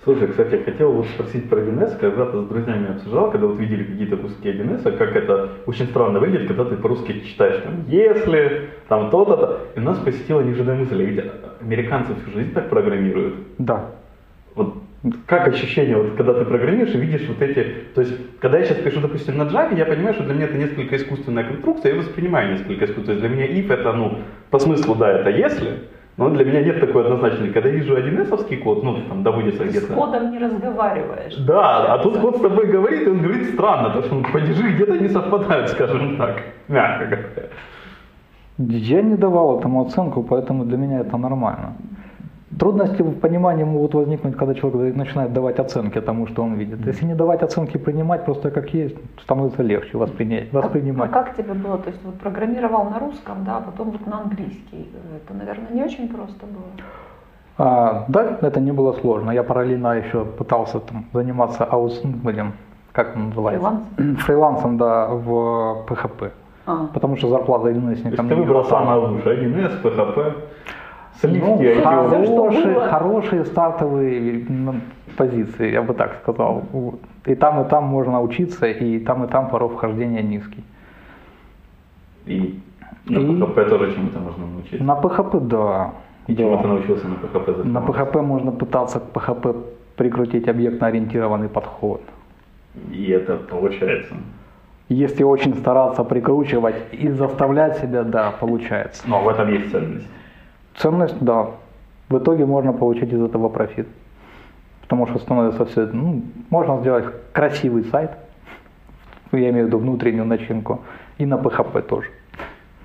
Слушай, 0.03 0.27
кстати, 0.27 0.55
я 0.55 0.63
хотел 0.63 0.91
вот 0.91 1.07
спросить 1.07 1.49
про 1.49 1.61
1С, 1.61 1.97
когда-то 1.97 2.41
с 2.41 2.47
друзьями 2.47 2.91
обсуждал, 2.91 3.31
когда 3.31 3.47
вот 3.47 3.57
видели 3.57 3.85
какие-то 3.85 4.17
куски 4.17 4.49
1С, 4.49 4.97
как 4.97 5.15
это 5.15 5.49
очень 5.65 5.85
странно 5.85 6.19
выглядит, 6.19 6.47
когда 6.47 6.65
ты 6.65 6.75
по-русски 6.75 7.21
читаешь 7.21 7.63
там 7.63 7.85
«если», 7.87 8.69
там 8.89 9.09
то-то, 9.09 9.37
то 9.37 9.67
и 9.77 9.79
нас 9.79 9.97
посетила 9.99 10.41
неожиданная 10.41 10.81
мысль, 10.81 11.01
ведь 11.01 11.23
американцы 11.61 12.15
всю 12.15 12.37
жизнь 12.37 12.53
так 12.53 12.69
программируют. 12.69 13.35
Да. 13.57 13.91
Вот 14.55 14.75
как 15.25 15.47
ощущение, 15.47 15.95
вот, 15.97 16.15
когда 16.15 16.33
ты 16.33 16.43
программируешь 16.45 16.93
и 16.93 16.97
видишь 16.97 17.27
вот 17.27 17.41
эти... 17.41 17.65
То 17.95 18.01
есть, 18.01 18.13
когда 18.39 18.57
я 18.57 18.65
сейчас 18.65 18.79
пишу, 18.79 18.99
допустим, 18.99 19.37
на 19.37 19.43
Java, 19.43 19.77
я 19.77 19.85
понимаю, 19.85 20.13
что 20.13 20.23
для 20.23 20.33
меня 20.33 20.45
это 20.45 20.57
несколько 20.57 20.97
искусственная 20.97 21.45
конструкция, 21.45 21.93
я 21.93 21.99
воспринимаю 21.99 22.53
несколько 22.53 22.85
искусственно. 22.85 23.05
То 23.05 23.11
есть 23.11 23.21
для 23.21 23.29
меня 23.29 23.47
if 23.47 23.71
это, 23.71 23.93
ну, 23.93 24.19
по 24.49 24.59
смыслу, 24.59 24.95
да, 24.95 25.11
это 25.19 25.29
если, 25.29 25.79
но 26.17 26.29
для 26.29 26.45
меня 26.45 26.61
нет 26.63 26.79
такой 26.79 27.03
однозначной. 27.05 27.49
Когда 27.49 27.69
я 27.69 27.75
вижу 27.75 27.95
1С 27.95 28.57
код, 28.63 28.83
ну, 28.83 28.97
там, 29.09 29.23
доводится 29.23 29.63
Ты 29.63 29.69
с 29.69 29.71
где-то... 29.71 29.93
кодом 29.93 30.31
не 30.31 30.37
разговариваешь. 30.37 31.35
Да, 31.37 31.93
а 31.93 31.97
тут 31.99 32.19
код 32.19 32.37
с 32.37 32.41
тобой 32.41 32.67
говорит, 32.67 33.07
и 33.07 33.09
он 33.09 33.21
говорит 33.21 33.53
странно, 33.53 33.89
потому 33.89 34.05
что 34.05 34.15
ну, 34.15 34.23
падежи 34.31 34.73
где-то 34.73 34.97
не 34.99 35.09
совпадают, 35.09 35.69
скажем 35.69 36.17
так, 36.17 36.43
мягко 36.67 37.05
говоря. 37.05 37.49
Я 38.57 39.01
не 39.01 39.15
давал 39.15 39.59
этому 39.59 39.81
оценку, 39.81 40.21
поэтому 40.21 40.65
для 40.65 40.77
меня 40.77 40.99
это 40.99 41.17
нормально. 41.17 41.73
Трудности 42.59 43.01
в 43.01 43.19
понимании 43.19 43.63
могут 43.63 43.93
возникнуть, 43.95 44.35
когда 44.35 44.53
человек 44.53 44.95
начинает 44.95 45.33
давать 45.33 45.59
оценки 45.59 45.99
тому, 46.01 46.27
что 46.27 46.43
он 46.43 46.53
видит. 46.53 46.85
Если 46.85 47.05
не 47.05 47.15
давать 47.15 47.41
оценки, 47.41 47.77
принимать 47.77 48.25
просто 48.25 48.51
как 48.51 48.73
есть, 48.73 48.95
становится 49.21 49.63
легче 49.63 49.97
воспринять, 49.97 50.49
А, 50.53 50.57
воспринимать. 50.57 51.09
а 51.09 51.13
как 51.13 51.35
тебе 51.35 51.53
было? 51.53 51.77
То 51.77 51.89
есть 51.89 52.03
вот 52.03 52.15
программировал 52.19 52.89
на 52.89 52.99
русском, 52.99 53.43
да, 53.45 53.57
а 53.57 53.61
потом 53.61 53.91
вот 53.91 54.05
на 54.07 54.21
английский. 54.21 54.89
Это, 55.15 55.33
наверное, 55.33 55.71
не 55.71 55.83
очень 55.83 56.07
просто 56.09 56.45
было. 56.45 56.65
А, 57.57 58.05
да, 58.07 58.37
это 58.41 58.59
не 58.59 58.71
было 58.71 58.93
сложно. 58.93 59.31
Я 59.31 59.43
параллельно 59.43 59.93
еще 59.97 60.25
пытался 60.25 60.79
там, 60.79 61.05
заниматься 61.13 61.65
аус, 61.65 62.01
ну, 62.03 62.11
блин, 62.23 62.53
как 62.91 63.15
он 63.15 63.29
называется? 63.29 63.79
Фрилансом, 64.19 64.77
да, 64.77 65.07
в 65.07 65.85
PHP. 65.87 66.31
А. 66.65 66.87
Потому 66.93 67.17
что 67.17 67.27
зарплата 67.29 67.73
То 67.73 67.79
есть 67.79 68.03
ты 68.03 68.23
не 68.23 68.33
выбрал 68.35 68.63
самое 68.65 68.99
лучшее. 68.99 69.37
1С, 69.37 69.81
PHP, 69.81 70.15
Ну, 70.15 70.33
сливки. 71.21 71.71
Всё, 71.73 71.73
что 71.79 71.83
хорошие, 71.89 72.73
было. 72.73 72.87
хорошие 72.87 73.45
стартовые 73.45 74.45
позиции, 75.17 75.71
я 75.71 75.81
бы 75.81 75.93
так 75.93 76.15
сказал. 76.21 76.63
Вот. 76.71 76.99
И 77.25 77.35
там, 77.35 77.61
и 77.61 77.69
там 77.69 77.83
можно 77.85 78.21
учиться, 78.21 78.65
и 78.67 78.99
там, 78.99 79.23
и 79.23 79.27
там 79.27 79.49
порог 79.49 79.73
вхождения 79.73 80.21
низкий. 80.21 80.63
И 82.25 82.59
на 83.05 83.19
И- 83.19 83.25
PHP 83.25 83.69
тоже 83.69 83.93
чему-то 83.93 84.19
можно 84.19 84.45
научиться. 84.47 84.83
На 84.83 84.93
PHP, 84.95 85.39
да. 85.39 85.91
И 86.27 86.33
да. 86.35 86.43
чему 86.43 86.57
ты 86.57 86.67
научился 86.67 87.07
на 87.07 87.15
PHP? 87.15 87.57
за 87.57 87.63
На? 87.63 87.77
PHP 87.79 88.21
можно 88.21 88.51
пытаться 88.51 88.99
к 88.99 89.03
PHP 89.13 89.55
прикрутить 89.97 90.47
объектно-ориентированный 90.47 91.49
подход. 91.49 92.01
И 92.91 93.11
это 93.11 93.35
получается. 93.35 94.15
Если 94.89 95.23
очень 95.23 95.53
стараться 95.55 96.03
прикручивать 96.03 96.75
и 96.91 97.09
заставлять 97.09 97.77
себя, 97.77 98.03
да, 98.03 98.31
получается. 98.39 99.03
Но 99.07 99.21
в 99.21 99.27
этом 99.29 99.49
есть 99.53 99.71
ценность. 99.71 100.07
Ценность, 100.75 101.19
да. 101.21 101.47
В 102.09 102.17
итоге 102.17 102.45
можно 102.45 102.73
получить 102.73 103.11
из 103.11 103.21
этого 103.21 103.49
профит. 103.49 103.87
Потому 104.81 105.07
что 105.07 105.19
становится 105.19 105.65
все, 105.65 105.87
ну, 105.91 106.21
можно 106.49 106.79
сделать 106.79 107.05
красивый 107.31 107.83
сайт, 107.85 108.11
я 109.31 109.49
имею 109.49 109.65
в 109.65 109.67
виду 109.67 109.79
внутреннюю 109.79 110.25
начинку, 110.25 110.81
и 111.17 111.25
на 111.25 111.35
PHP 111.35 111.81
тоже. 111.83 112.09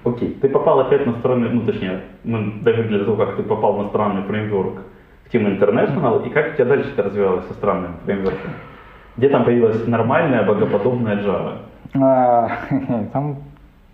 Окей, 0.05 0.39
ты 0.41 0.49
попал 0.49 0.81
опять 0.81 1.07
на 1.07 1.15
странный, 1.19 1.51
ну 1.51 1.63
точнее, 1.63 2.03
мы 2.25 2.61
договорили 2.63 2.99
до 3.01 3.05
того, 3.05 3.17
как 3.17 3.37
ты 3.37 3.43
попал 3.43 3.79
на 3.79 3.89
странный 3.89 4.23
фреймворк 4.23 4.79
в 5.25 5.35
Team 5.35 5.59
International, 5.59 6.27
и 6.27 6.31
как 6.31 6.53
у 6.53 6.55
тебя 6.55 6.65
дальше 6.67 6.91
это 6.93 7.03
развивалось 7.03 7.47
со 7.47 7.55
странным 7.55 7.97
фреймворком? 8.05 8.51
Где 9.17 9.29
там 9.29 9.45
появилась 9.45 9.87
нормальная, 9.87 10.45
богоподобная 10.45 11.17
Java? 11.17 11.59
А, 12.01 12.49
Там 13.13 13.39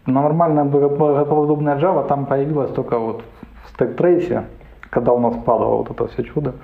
нормальная 0.07 0.65
богоподобная 0.65 1.79
Java 1.79 2.07
там 2.07 2.27
появилась 2.27 2.71
только 2.73 2.99
вот 2.99 3.25
в 3.65 3.71
стек-трейсе, 3.71 4.45
когда 4.91 5.13
у 5.13 5.21
нас 5.21 5.35
падало 5.45 5.77
вот 5.79 5.91
это 5.91 6.07
все 6.09 6.23
чудо. 6.23 6.55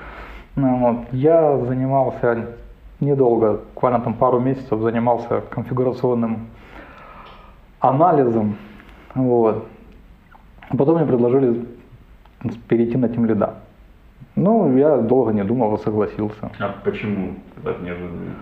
Ну, 0.56 0.78
вот. 0.78 0.96
Я 1.12 1.58
занимался 1.58 2.46
недолго, 3.00 3.60
буквально 3.74 4.00
там 4.00 4.14
пару 4.14 4.40
месяцев 4.40 4.80
занимался 4.80 5.42
конфигурационным 5.50 6.48
анализом. 7.80 8.56
Вот. 9.14 9.66
Потом 10.76 10.96
мне 10.96 11.06
предложили 11.06 11.66
перейти 12.68 12.96
на 12.96 13.06
Team 13.06 13.26
Lead. 13.26 13.54
Ну, 14.36 14.76
я 14.76 14.98
долго 14.98 15.32
не 15.32 15.44
думал, 15.44 15.76
согласился. 15.78 16.50
А 16.58 16.74
почему 16.84 17.34
так 17.64 17.80
неожиданно? 17.80 18.34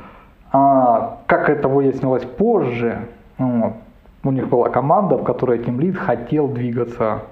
А, 0.52 1.18
как 1.26 1.48
это 1.48 1.68
выяснилось 1.68 2.24
позже, 2.24 3.08
вот, 3.38 3.74
у 4.24 4.30
них 4.30 4.48
была 4.48 4.68
команда, 4.68 5.16
в 5.16 5.24
которой 5.24 5.58
Team 5.58 5.78
Lead 5.78 5.94
хотел 5.94 6.48
двигаться 6.48 7.22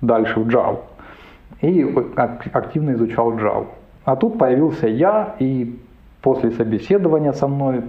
дальше 0.00 0.40
в 0.40 0.48
Java. 0.48 0.80
И 1.60 1.82
ак- 2.16 2.46
активно 2.52 2.92
изучал 2.92 3.32
Java. 3.32 3.66
А 4.04 4.16
тут 4.16 4.38
появился 4.38 4.86
я, 4.88 5.34
и 5.38 5.78
после 6.22 6.50
собеседования 6.52 7.32
со 7.32 7.48
мной 7.48 7.82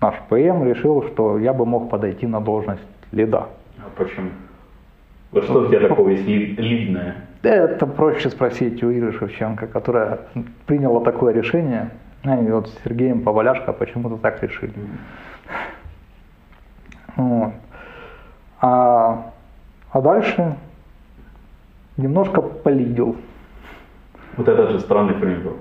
наш 0.00 0.14
ПМ 0.28 0.64
решил, 0.64 1.02
что 1.08 1.38
я 1.38 1.52
бы 1.52 1.66
мог 1.66 1.88
подойти 1.90 2.26
на 2.26 2.40
должность 2.40 2.82
лида. 3.12 3.46
А 3.78 3.90
почему? 3.96 4.30
Вот 5.30 5.44
что 5.44 5.60
у 5.62 5.66
тебя 5.68 5.88
такого 5.88 6.08
есть 6.10 6.26
ли- 6.26 6.54
лидное? 6.56 7.16
Это 7.42 7.86
проще 7.86 8.30
спросить 8.30 8.82
у 8.84 8.90
Иры 8.90 9.12
Шевченко, 9.12 9.66
которая 9.66 10.20
приняла 10.66 11.00
такое 11.00 11.32
решение. 11.32 11.90
Они 12.22 12.48
вот 12.50 12.68
с 12.68 12.78
Сергеем 12.84 13.22
Поваляшко 13.22 13.72
почему-то 13.72 14.16
так 14.16 14.42
решили. 14.42 14.72
Вот. 17.16 17.52
А, 18.60 19.32
а 19.90 20.00
дальше 20.00 20.54
немножко 22.02 22.42
полидил. 22.42 23.16
Вот 24.36 24.48
этот 24.48 24.70
же 24.70 24.80
странный 24.80 25.14
фреймворк. 25.14 25.56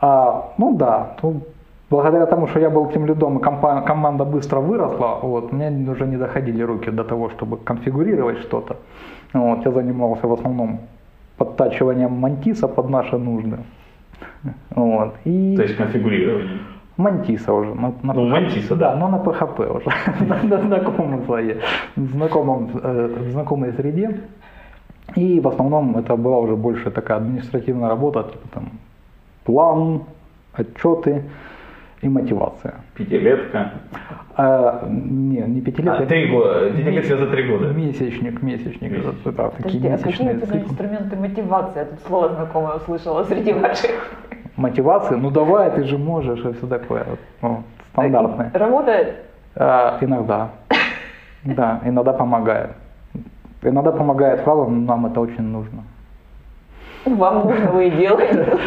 А, 0.00 0.52
ну 0.58 0.76
да, 0.76 1.16
ну, 1.22 1.40
благодаря 1.90 2.26
тому, 2.26 2.46
что 2.48 2.60
я 2.60 2.70
был 2.70 2.86
тем 2.90 3.06
лидом, 3.06 3.38
и 3.38 3.42
компа- 3.42 3.82
команда 3.86 4.24
быстро 4.24 4.60
выросла, 4.60 5.18
вот, 5.22 5.52
мне 5.52 5.90
уже 5.90 6.06
не 6.06 6.16
доходили 6.16 6.62
руки 6.64 6.90
до 6.90 7.04
того, 7.04 7.30
чтобы 7.30 7.56
конфигурировать 7.56 8.38
что-то. 8.38 8.76
Вот, 9.32 9.64
я 9.64 9.70
занимался 9.72 10.26
в 10.26 10.32
основном 10.32 10.78
подтачиванием 11.36 12.12
мантиса 12.12 12.68
под 12.68 12.90
наши 12.90 13.16
нужды. 13.18 13.58
Вот, 14.74 15.14
и 15.24 15.56
То 15.56 15.62
есть 15.62 15.76
конфигурирование. 15.76 16.58
мантиса 16.96 17.52
уже. 17.52 17.74
На, 17.74 17.92
на 18.02 18.12
Ну, 18.14 18.26
PHP. 18.26 18.30
Мантиса, 18.30 18.76
да. 18.76 18.90
да. 18.92 18.96
но 18.96 19.08
на 19.08 19.16
PHP 19.16 19.76
уже. 19.76 19.86
на, 20.28 20.42
на 20.42 20.58
знакомом 20.62 21.22
слое, 21.26 21.56
знакомом, 21.96 22.70
э, 22.82 23.28
знакомой 23.30 23.72
среде. 23.72 24.20
И 25.16 25.40
в 25.40 25.48
основном 25.48 25.96
это 25.96 26.16
была 26.16 26.38
уже 26.38 26.56
больше 26.56 26.90
такая 26.90 27.18
административная 27.18 27.88
работа, 27.88 28.24
типа 28.24 28.48
там 28.52 28.70
план, 29.44 30.02
отчеты 30.54 31.24
и 32.00 32.08
мотивация. 32.08 32.74
Пятилетка. 32.94 33.72
А, 34.36 34.86
не, 34.88 35.38
не 35.40 35.60
пятилетка. 35.60 36.02
А, 36.02 36.06
три 36.06 36.26
года. 36.30 36.70
Денег 36.70 37.04
за 37.04 37.26
три 37.26 37.48
года. 37.48 37.72
Месячник, 37.72 38.42
месячник. 38.42 38.90
Месячник. 38.90 39.14
это, 39.24 39.32
да, 39.32 39.48
такие 39.50 39.80
Подожди, 39.80 39.88
а 39.88 39.98
какие 39.98 40.38
циклы. 40.38 40.58
инструменты 40.60 41.16
мотивации? 41.16 41.78
Я 41.78 41.84
тут 41.84 42.00
слово 42.06 42.28
знакомое 42.30 42.76
услышала 42.76 43.24
среди 43.24 43.52
ваших. 43.52 44.10
Мотивации, 44.56 45.14
ну 45.14 45.30
давай, 45.30 45.70
ты 45.70 45.84
же 45.84 45.96
можешь, 45.96 46.44
и 46.44 46.52
все 46.52 46.66
такое. 46.66 47.06
ну, 47.40 47.62
стандартное. 47.92 48.50
Работает? 48.54 49.16
А, 49.54 49.98
иногда. 50.00 50.50
Да, 51.44 51.80
иногда 51.84 52.12
помогает. 52.12 52.70
Иногда 53.62 53.92
помогает 53.92 54.40
фраза, 54.40 54.64
но 54.70 54.80
нам 54.80 55.06
это 55.06 55.20
очень 55.20 55.44
нужно. 55.44 55.84
Вам 57.04 57.48
нужно, 57.48 57.70
вы 57.70 57.88
и 57.88 57.90
делаете. 57.90 58.58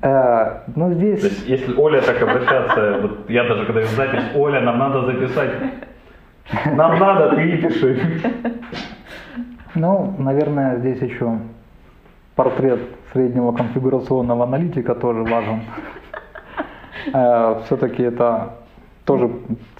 Э, 0.00 0.60
ну 0.76 0.90
То 0.90 0.94
здесь, 0.94 1.24
есть, 1.24 1.48
если 1.48 1.74
Оля 1.74 2.00
так 2.00 2.22
обращаться, 2.22 2.98
вот 3.02 3.28
я 3.28 3.42
даже 3.44 3.66
когда 3.66 3.80
вижу 3.80 3.96
запись, 3.96 4.22
Оля, 4.36 4.60
нам 4.60 4.78
надо 4.78 5.06
записать. 5.06 5.50
Нам 6.72 6.98
надо, 6.98 7.34
ты 7.34 7.50
и 7.50 7.56
пиши. 7.56 8.00
ну, 9.74 10.14
наверное, 10.18 10.76
здесь 10.76 11.02
еще 11.02 11.38
портрет 12.36 12.80
среднего 13.12 13.50
конфигурационного 13.52 14.44
аналитика 14.44 14.94
тоже 14.94 15.24
важен. 15.24 15.62
Все-таки 17.64 18.04
это 18.04 18.54
тоже 19.04 19.30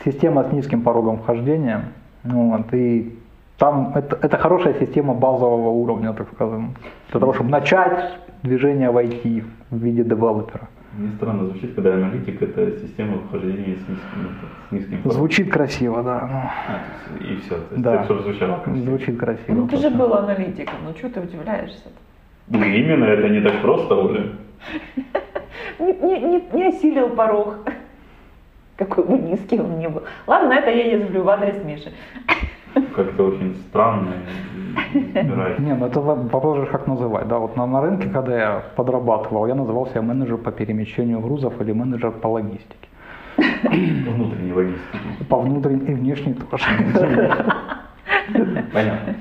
система 0.04 0.44
с 0.44 0.52
низким 0.52 0.82
порогом 0.82 1.18
вхождения. 1.18 1.84
Ну 2.24 2.50
Вот, 2.50 2.74
и 2.74 3.16
там 3.58 3.92
это, 3.94 4.18
это 4.22 4.36
хорошая 4.38 4.74
система 4.74 5.14
базового 5.14 5.70
уровня, 5.70 6.12
так 6.12 6.28
скажем, 6.34 6.74
для 7.10 7.20
того, 7.20 7.32
чтобы 7.34 7.50
начать 7.50 8.18
движение 8.42 8.90
в 8.90 8.96
IT 8.96 9.44
в 9.70 9.76
виде 9.76 10.04
девелопера. 10.04 10.68
Мне 10.96 11.10
странно 11.16 11.44
звучит, 11.46 11.74
когда 11.74 11.94
аналитик 11.94 12.40
это 12.42 12.70
система 12.80 13.18
вхождения 13.18 13.76
с 13.76 13.88
низким, 13.88 14.30
с 14.68 14.72
низким 14.72 14.96
порогом. 15.02 15.12
Звучит 15.12 15.52
красиво, 15.52 16.02
да. 16.02 16.28
ну, 16.30 16.38
А, 16.38 17.24
и 17.24 17.36
все. 17.36 17.54
То 17.56 17.74
есть, 17.74 17.82
Да. 17.82 18.04
чтобы 18.04 18.22
звучало 18.22 18.58
красиво. 18.60 18.84
Звучит 18.84 19.18
красиво. 19.18 19.54
Ну 19.54 19.68
ты 19.68 19.76
же 19.76 19.90
был 19.90 20.14
аналитиком, 20.14 20.74
ну 20.84 20.94
что 20.96 21.08
ты 21.10 21.20
удивляешься? 21.20 21.88
Ну 22.48 22.62
именно, 22.64 23.04
это 23.04 23.28
не 23.28 23.40
так 23.40 23.60
просто, 23.60 23.94
Оля. 23.94 24.24
Не, 25.78 25.92
не, 25.92 26.20
не, 26.20 26.42
не 26.52 26.64
осилил 26.68 27.10
порог. 27.10 27.58
Какой 28.76 29.04
бы 29.04 29.18
низкий 29.18 29.60
он 29.60 29.78
ни 29.78 29.86
был. 29.86 30.02
Ладно, 30.26 30.52
это 30.54 30.70
я 30.70 30.96
язвлю 30.98 31.22
в 31.22 31.28
адрес 31.28 31.62
Миши. 31.64 31.92
Как-то 32.94 33.24
очень 33.28 33.54
странно. 33.68 34.08
и. 34.10 35.62
Не, 35.62 35.74
ну 35.74 35.86
это 35.86 36.00
во- 36.00 36.14
вопрос 36.14 36.58
же 36.58 36.66
как 36.66 36.86
называть, 36.86 37.26
да, 37.28 37.38
вот 37.38 37.56
на, 37.56 37.66
на 37.66 37.80
рынке, 37.80 38.08
когда 38.08 38.38
я 38.38 38.62
подрабатывал, 38.76 39.46
я 39.46 39.54
называл 39.54 39.86
себя 39.88 40.02
менеджер 40.02 40.36
по 40.36 40.52
перемещению 40.52 41.20
грузов 41.20 41.60
или 41.60 41.72
менеджер 41.72 42.12
по 42.12 42.28
логистике. 42.28 42.88
Внутренний 43.36 44.52
логистики. 44.52 45.24
По 45.28 45.38
внутренней 45.38 45.86
и 45.92 45.94
внешней 45.94 46.34
тоже. 46.34 46.64
Понятно. 48.72 49.14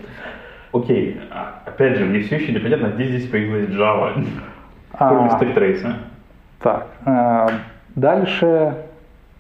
Окей, 0.74 1.20
а, 1.32 1.62
опять 1.66 1.98
же, 1.98 2.06
мне 2.06 2.20
все 2.20 2.36
еще 2.36 2.52
непонятно, 2.54 2.88
где 2.88 3.06
здесь 3.06 3.28
появилась 3.30 3.70
Java, 3.70 4.12
кроме 4.98 5.30
А. 5.30 5.38
stack 5.38 5.61
trace 5.61 5.84
а. 5.84 5.94
Так, 6.60 6.88
э, 7.06 7.48
дальше 7.96 8.76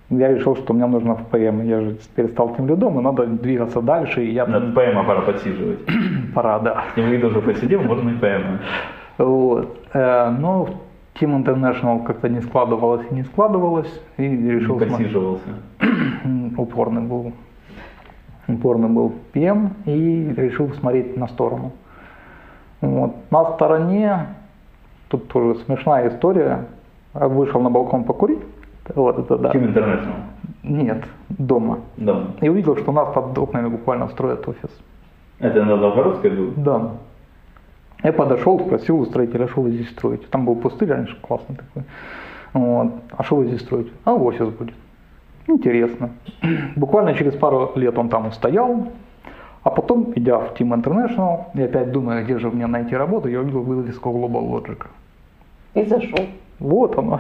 я 0.09 0.33
решил, 0.33 0.55
что 0.55 0.73
мне 0.73 0.85
нужно 0.85 1.15
в 1.15 1.25
PM, 1.25 1.61
я 1.63 1.81
же 1.81 1.95
теперь 1.95 2.29
стал 2.29 2.55
team 2.55 2.67
lead 2.67 2.86
ом, 2.86 2.99
и 2.99 3.03
надо 3.03 3.25
двигаться 3.25 3.81
дальше, 3.81 4.23
и 4.23 4.31
я 4.31 4.45
Над 4.45 4.75
PM 4.75 5.05
пора 5.05 5.21
подсиживать. 5.21 5.79
пора, 6.33 6.59
да. 6.59 6.83
Team 6.95 7.11
lead 7.11 7.23
уже 7.23 7.41
посидел, 7.41 7.81
можно 7.81 8.11
и 8.11 8.13
PM. 8.13 8.59
Вот. 9.17 9.77
Э, 9.93 10.29
Но 10.29 10.69
Team 11.19 11.43
International 11.43 12.05
как-то 12.05 12.29
не 12.29 12.41
складывалось 12.41 13.05
и 13.09 13.13
не 13.13 13.23
складывалось, 13.23 14.01
и 14.17 14.23
решил 14.23 14.77
смотреть. 14.77 14.97
Посиживался. 14.97 15.43
упорный 16.57 17.01
был, 17.01 17.33
упорный 18.47 18.89
был 18.89 19.13
ПМ 19.33 19.73
и 19.85 20.33
решил 20.37 20.71
смотреть 20.75 21.17
на 21.17 21.27
сторону. 21.27 21.73
Вот. 22.79 23.15
На 23.29 23.53
стороне, 23.53 24.27
тут 25.09 25.27
тоже 25.27 25.59
смешная 25.65 26.09
история, 26.09 26.65
вышел 27.13 27.59
на 27.59 27.69
балкон 27.69 28.03
покурить, 28.03 28.39
вот 28.95 29.19
это 29.19 29.37
да. 29.37 29.51
Team 29.51 29.73
International. 29.73 30.15
Нет, 30.63 31.05
дома. 31.29 31.79
Да. 31.97 32.27
И 32.41 32.49
увидел, 32.49 32.75
что 32.77 32.91
у 32.91 32.93
нас 32.93 33.13
под 33.13 33.37
окнами 33.37 33.67
буквально 33.69 34.07
строят 34.09 34.47
офис. 34.47 34.69
Это 35.39 35.63
на 35.63 35.75
Новгородской 35.75 36.29
был? 36.29 36.53
Да. 36.57 36.91
Я 38.03 38.13
подошел, 38.13 38.59
спросил 38.59 38.99
у 38.99 39.05
строителя, 39.05 39.45
а 39.45 39.47
что 39.47 39.61
вы 39.61 39.71
здесь 39.71 39.89
строите? 39.89 40.25
Там 40.29 40.45
был 40.45 40.55
пустырь 40.55 40.89
раньше, 40.89 41.15
классный 41.21 41.55
такой. 41.55 41.83
Вот. 42.53 42.93
А 43.15 43.23
что 43.23 43.37
вы 43.37 43.45
здесь 43.47 43.61
строите? 43.61 43.91
А 44.03 44.13
офис 44.13 44.47
будет. 44.49 44.73
Интересно. 45.47 46.11
Буквально 46.75 47.13
через 47.13 47.33
пару 47.33 47.71
лет 47.75 47.97
он 47.97 48.09
там 48.09 48.31
стоял, 48.31 48.87
а 49.63 49.69
потом, 49.69 50.13
идя 50.15 50.39
в 50.39 50.53
Team 50.53 50.73
International, 50.81 51.45
и 51.53 51.61
опять 51.61 51.91
думая, 51.91 52.23
где 52.23 52.37
же 52.39 52.49
мне 52.49 52.67
найти 52.67 52.95
работу, 52.95 53.27
я 53.27 53.41
увидел 53.41 53.61
вывеску 53.61 54.09
Global 54.09 54.49
Logic. 54.49 54.85
И 55.73 55.83
зашел. 55.83 56.19
Вот 56.59 56.97
оно. 56.97 57.19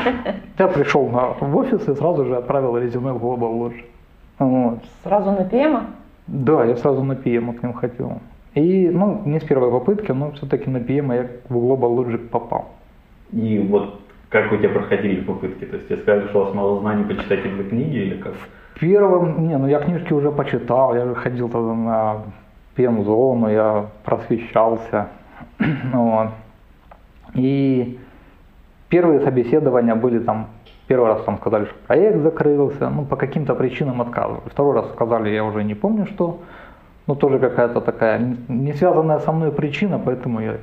Я 0.58 0.68
пришел 0.68 1.08
на, 1.08 1.34
в 1.40 1.56
офис 1.56 1.88
и 1.88 1.94
сразу 1.94 2.24
же 2.24 2.36
отправил 2.36 2.76
резюме 2.76 3.12
в 3.12 3.22
Global. 3.22 3.72
Вот. 4.38 4.78
Сразу 5.04 5.30
на 5.30 5.44
ПМа? 5.44 5.86
Да, 6.26 6.64
я 6.64 6.76
сразу 6.76 7.02
на 7.02 7.12
PM 7.12 7.52
к 7.54 7.62
ним 7.62 7.72
хотел. 7.72 8.18
И, 8.54 8.88
ну, 8.88 9.22
не 9.24 9.40
с 9.40 9.44
первой 9.44 9.70
попытки, 9.70 10.12
но 10.12 10.30
все-таки 10.32 10.70
на 10.70 10.78
PM 10.78 11.14
я 11.14 11.26
в 11.48 11.56
Global 11.56 11.96
Logic 11.96 12.28
попал. 12.28 12.66
И 13.32 13.58
вот 13.58 14.00
как 14.28 14.50
у 14.52 14.56
тебя 14.56 14.70
проходили 14.70 15.20
попытки? 15.20 15.64
То 15.64 15.76
есть 15.76 15.88
тебе 15.88 15.98
сказали, 15.98 16.28
что 16.28 16.40
у 16.40 16.44
вас 16.44 16.54
мало 16.54 16.80
знаний, 16.80 17.04
почитайте 17.04 17.48
две 17.50 17.64
книги 17.64 17.96
или 17.96 18.16
как? 18.16 18.34
Первым, 18.80 19.46
не, 19.46 19.58
ну 19.58 19.66
я 19.66 19.80
книжки 19.80 20.12
уже 20.12 20.32
почитал, 20.32 20.94
я 20.94 21.04
же 21.04 21.14
ходил 21.14 21.48
тогда 21.48 21.74
на 21.74 22.16
PM-зону, 22.76 23.48
я 23.48 23.86
просвещался. 24.04 25.08
вот. 25.92 26.28
И 27.34 27.98
первые 28.92 29.20
собеседования 29.20 29.94
были 29.94 30.18
там, 30.18 30.48
первый 30.86 31.08
раз 31.08 31.22
там 31.22 31.38
сказали, 31.38 31.64
что 31.64 31.74
проект 31.86 32.18
закрылся, 32.18 32.90
ну 32.90 33.06
по 33.06 33.16
каким-то 33.16 33.54
причинам 33.54 34.02
отказывали. 34.02 34.42
Второй 34.50 34.74
раз 34.74 34.90
сказали, 34.90 35.30
я 35.30 35.44
уже 35.44 35.64
не 35.64 35.74
помню 35.74 36.04
что, 36.06 36.40
ну 37.06 37.14
тоже 37.14 37.38
какая-то 37.38 37.80
такая 37.80 38.36
не- 38.48 38.74
связанная 38.74 39.18
со 39.20 39.32
мной 39.32 39.50
причина, 39.50 39.98
поэтому 39.98 40.40
я 40.40 40.56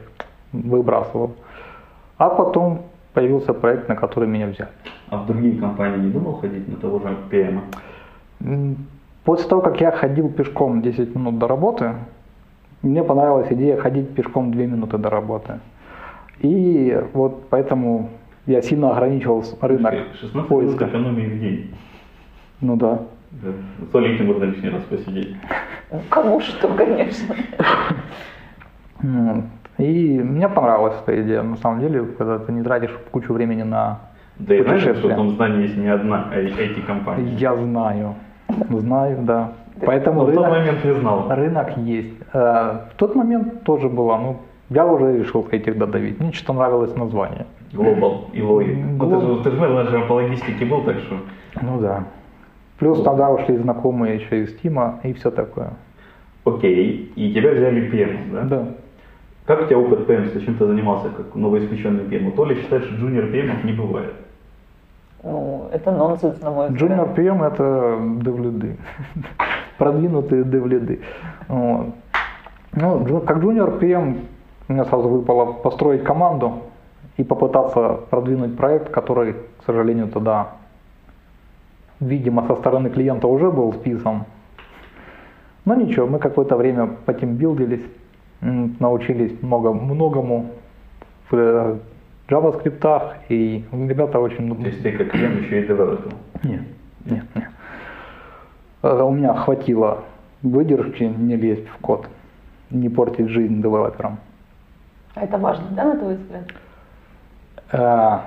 выбрасывал. 0.54 1.32
А 2.20 2.30
потом 2.30 2.82
появился 3.14 3.54
проект, 3.54 3.90
на 3.90 3.96
который 3.96 4.28
меня 4.28 4.46
взяли. 4.46 4.70
А 5.10 5.18
в 5.18 5.26
другие 5.26 5.60
компании 5.60 5.98
не 5.98 6.12
думал 6.12 6.34
ходить 6.34 6.68
на 6.68 6.76
того 6.76 7.00
же 7.00 7.16
PM? 7.32 8.76
После 9.24 9.50
того, 9.50 9.62
как 9.62 9.82
я 9.82 9.92
ходил 9.92 10.30
пешком 10.30 10.82
10 10.84 11.16
минут 11.16 11.40
до 11.40 11.48
работы, 11.48 11.94
мне 12.84 13.04
понравилась 13.04 13.48
идея 13.50 13.78
ходить 13.78 14.14
пешком 14.14 14.52
2 14.52 14.62
минуты 14.62 15.00
до 15.00 15.10
работы. 15.10 15.60
И 16.42 16.96
вот 17.14 17.50
поэтому 17.50 18.10
я 18.50 18.62
сильно 18.62 18.92
ограничивал 18.92 19.44
рынок 19.62 19.94
16 20.20 20.34
минут 20.36 20.48
поиска. 20.48 20.86
экономии 20.88 21.26
в 21.28 21.40
день. 21.40 21.74
Ну 22.62 22.76
да. 22.76 23.00
Олей 23.94 24.22
можно 24.24 24.46
лишний 24.46 24.70
раз 24.70 24.82
посидеть. 24.84 25.36
Кому 26.10 26.40
что, 26.42 26.68
конечно. 26.70 27.36
И 29.78 30.20
мне 30.22 30.50
понравилась 30.50 30.96
эта 31.04 31.22
идея, 31.22 31.42
на 31.44 31.56
самом 31.58 31.80
деле, 31.80 32.04
когда 32.18 32.40
ты 32.40 32.52
не 32.52 32.64
тратишь 32.64 32.92
кучу 33.12 33.32
времени 33.34 33.64
на 33.64 34.00
Да 34.40 34.56
и 34.56 34.64
знаешь, 34.64 34.82
что 34.82 35.08
в 35.08 35.16
том 35.16 35.30
здании 35.30 35.62
есть 35.62 35.78
не 35.78 35.88
одна 35.88 36.28
IT-компания. 36.34 37.36
Я 37.38 37.56
знаю, 37.56 38.16
знаю, 38.70 39.20
да. 39.22 39.52
Поэтому 39.86 40.24
Но 40.24 40.26
в 40.26 40.34
тот 40.34 40.46
рынок, 40.46 40.60
момент 40.60 40.84
не 40.86 40.94
знал. 40.96 41.28
рынок 41.30 41.78
есть. 41.78 42.14
Э, 42.34 42.80
В 42.92 42.96
тот 42.98 43.16
момент 43.16 43.64
тоже 43.64 43.88
было, 43.88 44.18
ну, 44.18 44.38
я 44.70 44.86
уже 44.86 45.18
решил 45.20 45.48
этих 45.52 45.78
додавить. 45.78 46.20
Мне 46.20 46.34
что-то 46.34 46.52
нравилось 46.54 46.94
название. 46.98 47.46
Global 47.72 48.32
и 48.34 48.40
Logic. 48.40 48.76
Ну, 48.98 49.10
ты 49.10 49.26
же, 49.26 49.44
ты 49.44 49.52
же 49.52 49.58
менеджером 49.58 50.08
по 50.08 50.14
логистике 50.14 50.66
был, 50.66 50.84
так 50.84 50.98
что... 51.00 51.18
Ну 51.62 51.80
да. 51.80 52.06
Плюс 52.78 53.02
тогда 53.04 53.30
ушли 53.30 53.58
знакомые 53.58 54.16
еще 54.16 54.44
из 54.44 54.56
Тима 54.58 55.00
и 55.04 55.14
все 55.14 55.32
такое. 55.32 55.74
Окей, 56.46 57.12
и 57.16 57.34
тебя 57.34 57.52
взяли 57.52 57.92
PM, 57.92 58.32
да? 58.32 58.44
Да. 58.44 58.68
Как 59.46 59.64
у 59.64 59.66
тебя 59.66 59.80
опыт 59.80 60.08
PM, 60.08 60.28
с 60.28 60.44
чем 60.44 60.56
ты 60.56 60.66
занимался, 60.66 61.10
как 61.10 61.36
новоиспеченный 61.36 62.04
PM? 62.04 62.26
Вот 62.26 62.40
Оля 62.40 62.56
считает, 62.56 62.86
что 62.86 62.96
джуниор 62.96 63.26
PM 63.26 63.66
не 63.66 63.74
бывает. 63.74 64.14
Ну, 65.24 65.68
это 65.74 65.92
нонсенс, 65.92 66.40
на 66.42 66.52
мой 66.52 66.70
взгляд. 66.70 66.92
Junior 66.92 67.16
PM 67.16 67.46
это 67.46 68.00
девлиды. 68.24 68.78
Продвинутые 69.78 70.44
девлиды. 70.46 71.02
Вот. 71.48 71.88
Ну, 72.74 73.22
как 73.22 73.38
junior 73.38 73.80
PM 73.80 74.20
мне 74.68 74.86
сразу 74.86 75.10
выпало 75.10 75.54
построить 75.54 76.04
команду 76.04 76.62
и 77.20 77.24
попытаться 77.26 78.00
продвинуть 78.10 78.56
проект, 78.56 78.92
который, 78.92 79.34
к 79.34 79.66
сожалению, 79.66 80.08
тогда, 80.08 80.52
видимо, 82.00 82.48
со 82.48 82.56
стороны 82.56 82.90
клиента 82.90 83.28
уже 83.28 83.52
был 83.52 83.74
списан. 83.74 84.24
Но 85.66 85.76
ничего, 85.76 86.08
мы 86.08 86.20
какое-то 86.20 86.56
время 86.56 86.88
потимбилдились, 87.06 87.84
м, 88.42 88.78
научились 88.80 89.34
много, 89.44 89.74
многому 89.74 90.52
в 91.30 91.36
э, 91.36 91.78
JavaScript, 92.30 93.16
и 93.28 93.66
ребята 93.74 94.20
очень... 94.22 94.56
То 94.56 94.68
есть 94.68 94.82
ты 94.82 94.94
как 94.94 95.14
PM 95.14 95.44
еще 95.44 95.62
и 95.62 95.68
девелопер. 95.68 96.14
Нет, 96.44 96.62
нет, 97.04 97.26
нет. 97.36 97.50
Э, 98.82 99.04
У 99.04 99.12
меня 99.12 99.34
хватило 99.34 100.06
выдержки 100.42 101.04
не 101.04 101.36
лезть 101.36 101.68
в 101.68 101.82
код, 101.82 102.08
не 102.70 102.88
портить 102.88 103.28
жизнь 103.28 103.62
девелоперам. 103.62 104.20
А 105.16 105.26
это 105.26 105.38
важно, 105.38 105.66
да, 105.72 105.84
на 105.84 105.98
твой 106.00 106.16
взгляд? 106.16 106.46
Э, 107.72 108.20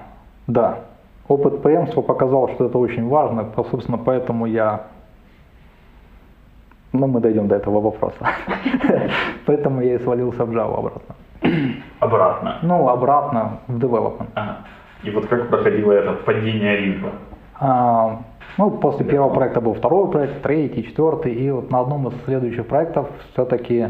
да, 0.47 0.79
опыт 1.29 1.55
PM 1.65 2.03
показал, 2.03 2.49
что 2.51 2.67
это 2.67 2.79
очень 2.79 3.09
важно, 3.09 3.45
по- 3.45 3.65
собственно, 3.65 3.99
поэтому 3.99 4.47
я... 4.47 4.83
Ну, 6.93 7.07
мы 7.07 7.21
дойдем 7.21 7.49
до 7.49 7.57
этого 7.57 7.81
вопроса. 7.81 8.29
Поэтому 9.47 9.81
я 9.81 9.95
и 9.95 9.99
свалился 10.01 10.45
в 10.45 10.51
Java 10.51 10.77
обратно. 10.79 11.15
Обратно. 12.01 12.59
Ну, 12.61 12.87
обратно 12.89 13.61
в 13.67 13.79
development. 13.79 14.29
Ага. 14.35 14.59
И 15.03 15.11
вот 15.11 15.27
как 15.27 15.49
проходило 15.49 15.93
это 15.93 16.13
падение 16.13 16.77
Олимпа? 16.77 17.13
А, 17.59 18.19
ну, 18.59 18.71
после 18.73 19.07
первого 19.07 19.33
проекта 19.35 19.63
был 19.63 19.73
второй 19.73 20.11
проект, 20.11 20.43
третий, 20.43 20.85
четвертый, 20.85 21.33
и 21.33 21.51
вот 21.51 21.71
на 21.71 21.81
одном 21.81 22.09
из 22.09 22.25
следующих 22.25 22.67
проектов 22.67 23.09
все-таки 23.33 23.89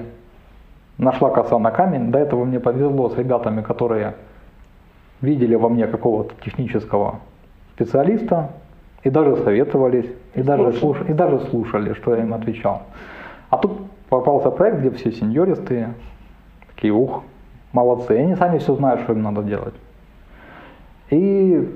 нашла 0.97 1.31
коса 1.31 1.59
на 1.59 1.73
камень. 1.73 2.13
До 2.13 2.21
этого 2.21 2.45
мне 2.45 2.61
повезло 2.61 3.11
с 3.11 3.19
ребятами, 3.19 3.63
которые 3.63 4.15
видели 5.23 5.55
во 5.55 5.69
мне 5.69 5.87
какого-то 5.87 6.35
технического 6.45 7.21
специалиста 7.75 8.51
и 9.03 9.11
даже 9.11 9.37
советовались, 9.37 10.11
и 10.35 10.43
даже, 10.43 10.65
слуш- 10.79 11.09
и 11.09 11.13
даже 11.13 11.39
слушали, 11.47 11.95
что 11.95 12.15
я 12.15 12.23
им 12.23 12.35
отвечал. 12.35 12.83
А 13.49 13.57
тут 13.57 13.81
попался 14.09 14.51
проект, 14.51 14.81
где 14.81 14.91
все 14.91 15.13
сеньористые, 15.13 15.95
такие, 16.75 16.93
ух, 16.93 17.23
молодцы, 17.73 18.15
и 18.17 18.19
они 18.21 18.35
сами 18.37 18.59
все 18.59 18.75
знают, 18.75 19.01
что 19.03 19.13
им 19.13 19.23
надо 19.23 19.43
делать. 19.43 19.75
И 21.11 21.69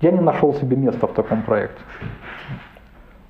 я 0.00 0.10
не 0.10 0.20
нашел 0.20 0.54
себе 0.54 0.76
места 0.76 1.06
в 1.06 1.12
таком 1.12 1.42
проекте. 1.42 1.80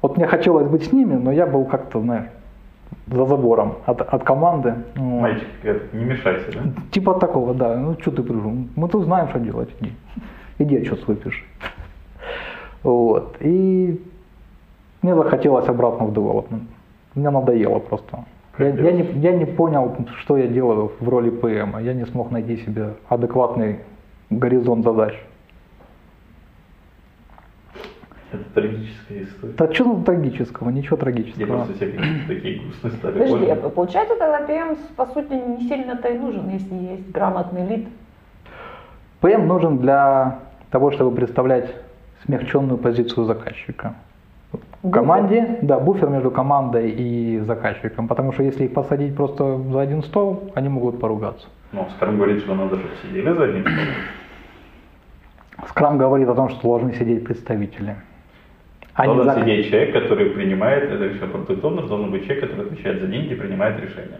Вот 0.03 0.17
мне 0.17 0.27
хотелось 0.27 0.69
быть 0.69 0.85
с 0.85 0.93
ними, 0.93 1.15
но 1.15 1.33
я 1.33 1.47
был 1.47 1.65
как-то, 1.65 2.01
знаешь, 2.01 2.27
за 3.11 3.27
забором 3.27 3.77
от, 3.87 4.01
от 4.01 4.25
команды. 4.25 4.75
Мальчик, 4.97 5.49
не 5.93 6.05
мешайся, 6.05 6.53
да? 6.53 6.61
Типа 6.91 7.15
такого, 7.15 7.55
да. 7.55 7.77
Ну 7.77 7.97
что 8.01 8.11
ты 8.11 8.23
пришел? 8.23 8.53
Мы 8.77 8.89
тут 8.89 9.05
знаем, 9.05 9.29
что 9.29 9.39
делать. 9.39 9.69
Иди, 9.81 9.93
Иди 10.59 10.77
отчет 10.77 11.01
свой 11.01 11.17
пиши. 11.17 11.45
Вот. 12.83 13.37
И 13.41 14.01
мне 15.03 15.15
захотелось 15.15 15.69
обратно 15.69 16.07
в 16.07 16.13
development. 16.13 16.67
Мне 17.15 17.31
надоело 17.31 17.79
просто. 17.79 18.25
Я, 18.59 18.69
я 18.69 18.93
не, 18.93 19.03
я 19.21 19.33
не 19.33 19.47
понял, 19.47 19.97
что 20.21 20.37
я 20.37 20.47
делаю 20.47 20.93
в 21.01 21.09
роли 21.09 21.31
ПМ. 21.31 21.79
Я 21.79 21.95
не 21.95 22.07
смог 22.07 22.31
найти 22.31 22.57
себе 22.59 22.95
адекватный 23.09 23.79
горизонт 24.31 24.85
задач. 24.85 25.15
Это 28.31 28.45
трагическая 28.55 29.23
история. 29.23 29.53
Да 29.57 29.73
что 29.73 29.85
тут 29.85 30.05
трагического? 30.05 30.71
Ничего 30.71 30.97
Я 30.97 31.01
трагического. 31.01 31.47
просто 31.47 31.75
все 31.75 31.87
какие-то 31.87 32.29
такие 32.29 32.61
грустные 32.61 32.93
стали. 32.93 33.13
Подожди, 33.19 33.47
а 33.47 33.57
получается 33.71 34.17
тогда 34.19 34.41
PM 34.47 34.77
по 34.97 35.07
сути 35.07 35.33
не 35.33 35.69
сильно-то 35.69 36.09
и 36.09 36.19
нужен, 36.19 36.49
если 36.51 36.75
есть 36.75 37.11
грамотный 37.11 37.67
лид. 37.67 37.89
ПМ 39.21 39.47
нужен 39.47 39.79
для 39.79 40.41
того, 40.71 40.91
чтобы 40.91 41.17
представлять 41.17 41.75
смягченную 42.25 42.79
позицию 42.79 43.25
заказчика. 43.25 43.95
В 44.83 44.91
команде, 44.91 45.59
да, 45.63 45.79
буфер 45.81 46.09
между 46.09 46.31
командой 46.31 46.91
и 46.91 47.41
заказчиком, 47.41 48.07
потому 48.09 48.33
что 48.33 48.43
если 48.45 48.65
их 48.65 48.75
посадить 48.75 49.17
просто 49.17 49.59
за 49.73 49.81
один 49.81 50.03
стол, 50.03 50.51
они 50.55 50.69
могут 50.69 51.01
поругаться. 51.01 51.49
Ну, 51.73 51.87
Скрам 51.97 52.17
говорит, 52.17 52.43
что 52.43 52.55
надо, 52.55 52.77
чтобы 52.77 52.95
сидели 53.03 53.33
за 53.33 53.45
одним 53.45 53.63
столом. 53.63 53.89
Скрам 55.69 55.99
говорит 55.99 56.29
о 56.29 56.35
том, 56.35 56.49
что 56.51 56.63
должны 56.63 56.95
сидеть 56.95 57.25
представители. 57.25 57.97
А 58.99 59.07
не 59.07 59.15
Должен 59.15 59.33
за- 59.35 59.41
сидеть 59.41 59.71
человек, 59.71 59.93
который 59.93 60.31
принимает 60.31 60.91
это 60.91 61.05
решение. 61.05 61.29
Продукт 61.29 61.63
Owner 61.65 61.87
должен 61.89 62.11
быть 62.11 62.25
человек, 62.27 62.41
который 62.51 62.67
отвечает 62.67 63.01
за 63.01 63.07
деньги 63.07 63.33
и 63.33 63.37
принимает 63.37 63.81
решения. 63.81 64.19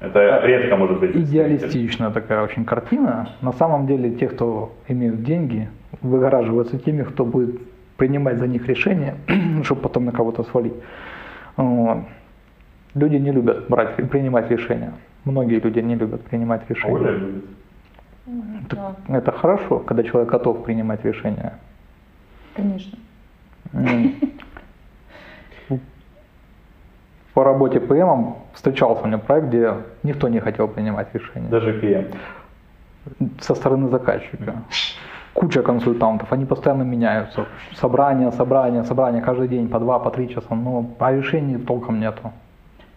Это 0.00 0.40
редко 0.46 0.76
может 0.76 0.98
быть. 0.98 1.14
Идеалистичная 1.14 2.10
такая 2.10 2.42
очень 2.42 2.64
картина. 2.64 3.28
На 3.42 3.52
самом 3.52 3.86
деле 3.86 4.10
те, 4.12 4.28
кто 4.28 4.72
имеют 4.88 5.22
деньги, 5.24 5.68
выгораживаются 6.00 6.78
теми, 6.78 7.02
кто 7.02 7.26
будет 7.26 7.60
принимать 7.98 8.38
за 8.38 8.46
них 8.48 8.66
решения, 8.66 9.14
чтобы 9.62 9.82
потом 9.82 10.06
на 10.06 10.12
кого-то 10.12 10.42
свалить. 10.44 10.72
Люди 12.94 13.16
не 13.16 13.30
любят 13.30 13.68
брать, 13.68 13.96
принимать 14.10 14.50
решения. 14.50 14.92
Многие 15.26 15.60
люди 15.60 15.80
не 15.80 15.96
любят 15.96 16.22
принимать 16.22 16.62
А 16.68 16.88
Оля 16.88 17.10
решения. 17.10 17.26
любит. 17.26 17.44
Так 18.70 18.96
Это 19.08 19.32
хорошо, 19.32 19.80
когда 19.80 20.02
человек 20.02 20.30
готов 20.30 20.64
принимать 20.64 21.04
решения. 21.04 21.52
Конечно. 22.54 22.98
М. 23.72 24.14
По 27.34 27.44
работе 27.44 27.80
ПМом 27.80 28.36
встречался 28.52 29.04
у 29.04 29.06
меня 29.06 29.18
проект, 29.18 29.48
где 29.48 29.74
никто 30.02 30.28
не 30.28 30.40
хотел 30.40 30.68
принимать 30.68 31.14
решения. 31.14 31.48
Даже 31.48 31.72
PM. 31.80 32.14
со 33.40 33.54
стороны 33.54 33.88
заказчика. 33.88 34.54
Куча 35.34 35.62
консультантов, 35.62 36.30
они 36.32 36.44
постоянно 36.44 36.82
меняются. 36.82 37.46
Собрания, 37.74 38.30
собрания, 38.32 38.84
собрания 38.84 39.22
каждый 39.22 39.48
день 39.48 39.68
по 39.68 39.78
два, 39.80 39.98
по 39.98 40.10
три 40.10 40.28
часа, 40.28 40.54
но 40.54 40.90
а 40.98 41.12
решений 41.12 41.56
толком 41.56 42.00
нету. 42.00 42.32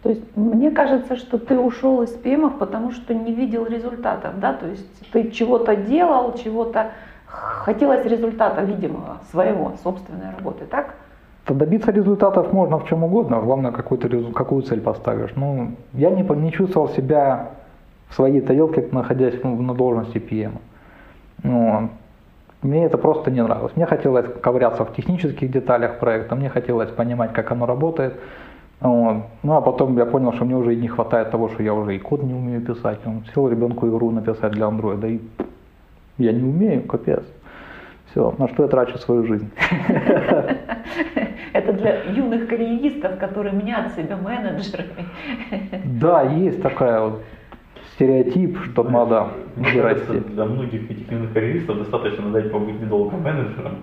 То 0.02 0.10
есть 0.10 0.36
мне 0.36 0.70
кажется, 0.70 1.16
что 1.16 1.38
ты 1.38 1.58
ушел 1.58 2.02
из 2.02 2.10
ПМов, 2.10 2.58
потому 2.58 2.92
что 2.92 3.14
не 3.14 3.32
видел 3.32 3.66
результатов, 3.66 4.38
да? 4.38 4.52
То 4.52 4.68
есть 4.68 5.10
ты 5.10 5.30
чего-то 5.30 5.74
делал, 5.74 6.34
чего-то 6.34 6.92
хотелось 7.26 8.04
результата 8.04 8.62
видимого 8.62 9.18
своего, 9.30 9.72
собственной 9.82 10.30
работы, 10.36 10.64
так? 10.66 10.94
То 11.44 11.54
добиться 11.54 11.92
результатов 11.92 12.52
можно 12.52 12.78
в 12.78 12.88
чем 12.88 13.04
угодно, 13.04 13.40
главное 13.40 13.70
какую-то 13.70 14.08
резу- 14.08 14.32
какую 14.32 14.62
цель 14.62 14.80
поставишь. 14.80 15.30
Ну, 15.36 15.72
я 15.92 16.10
не, 16.10 16.22
не 16.22 16.52
чувствовал 16.52 16.88
себя 16.88 17.50
в 18.08 18.14
своей 18.14 18.40
тарелке, 18.40 18.88
находясь 18.90 19.34
ну, 19.44 19.60
на 19.62 19.74
должности 19.74 20.18
PM. 20.18 20.58
Ну, 21.42 21.90
мне 22.62 22.84
это 22.84 22.98
просто 22.98 23.30
не 23.30 23.42
нравилось. 23.42 23.76
Мне 23.76 23.86
хотелось 23.86 24.26
ковыряться 24.40 24.84
в 24.84 24.92
технических 24.94 25.50
деталях 25.50 25.98
проекта, 25.98 26.34
мне 26.34 26.48
хотелось 26.48 26.90
понимать, 26.90 27.32
как 27.32 27.52
оно 27.52 27.66
работает. 27.66 28.14
Ну 28.80 29.24
а 29.42 29.60
потом 29.60 29.96
я 29.96 30.04
понял, 30.04 30.32
что 30.32 30.44
мне 30.44 30.56
уже 30.56 30.74
и 30.74 30.76
не 30.76 30.88
хватает 30.88 31.30
того, 31.30 31.48
что 31.48 31.62
я 31.62 31.72
уже 31.72 31.96
и 31.96 31.98
код 31.98 32.22
не 32.22 32.34
умею 32.34 32.60
писать. 32.60 32.98
Он 33.06 33.24
сел 33.34 33.48
ребенку 33.48 33.88
игру 33.88 34.10
написать 34.10 34.52
для 34.52 34.66
андроида, 34.66 35.06
и 35.06 35.20
я 36.18 36.32
не 36.32 36.42
умею, 36.42 36.82
капец. 36.82 37.22
Все, 38.10 38.34
на 38.38 38.48
что 38.48 38.62
я 38.62 38.68
трачу 38.68 38.98
свою 38.98 39.26
жизнь? 39.26 39.50
Это 41.52 41.72
для 41.72 42.02
юных 42.04 42.48
карьеристов, 42.48 43.18
которые 43.18 43.52
мнят 43.54 43.92
себя 43.94 44.16
менеджерами. 44.16 45.06
Да, 45.84 46.22
есть 46.22 46.62
такая 46.62 47.00
вот 47.00 47.22
стереотип, 47.94 48.58
что 48.64 48.82
надо 48.84 49.28
Мне 49.56 49.80
кажется, 49.80 50.12
вырасти. 50.12 50.28
для 50.30 50.44
многих 50.44 50.90
этих 50.90 51.10
юных 51.10 51.32
карьеристов 51.32 51.78
достаточно 51.78 52.30
дать 52.30 52.52
побыть 52.52 52.80
недолго 52.80 53.16
менеджером. 53.16 53.76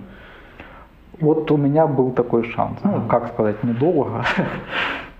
Вот 1.20 1.50
у 1.52 1.58
меня 1.58 1.88
был 1.88 2.12
такой 2.12 2.44
шанс. 2.52 2.80
Ну, 2.84 3.08
как 3.08 3.30
сказать, 3.30 3.64
недолго. 3.64 4.24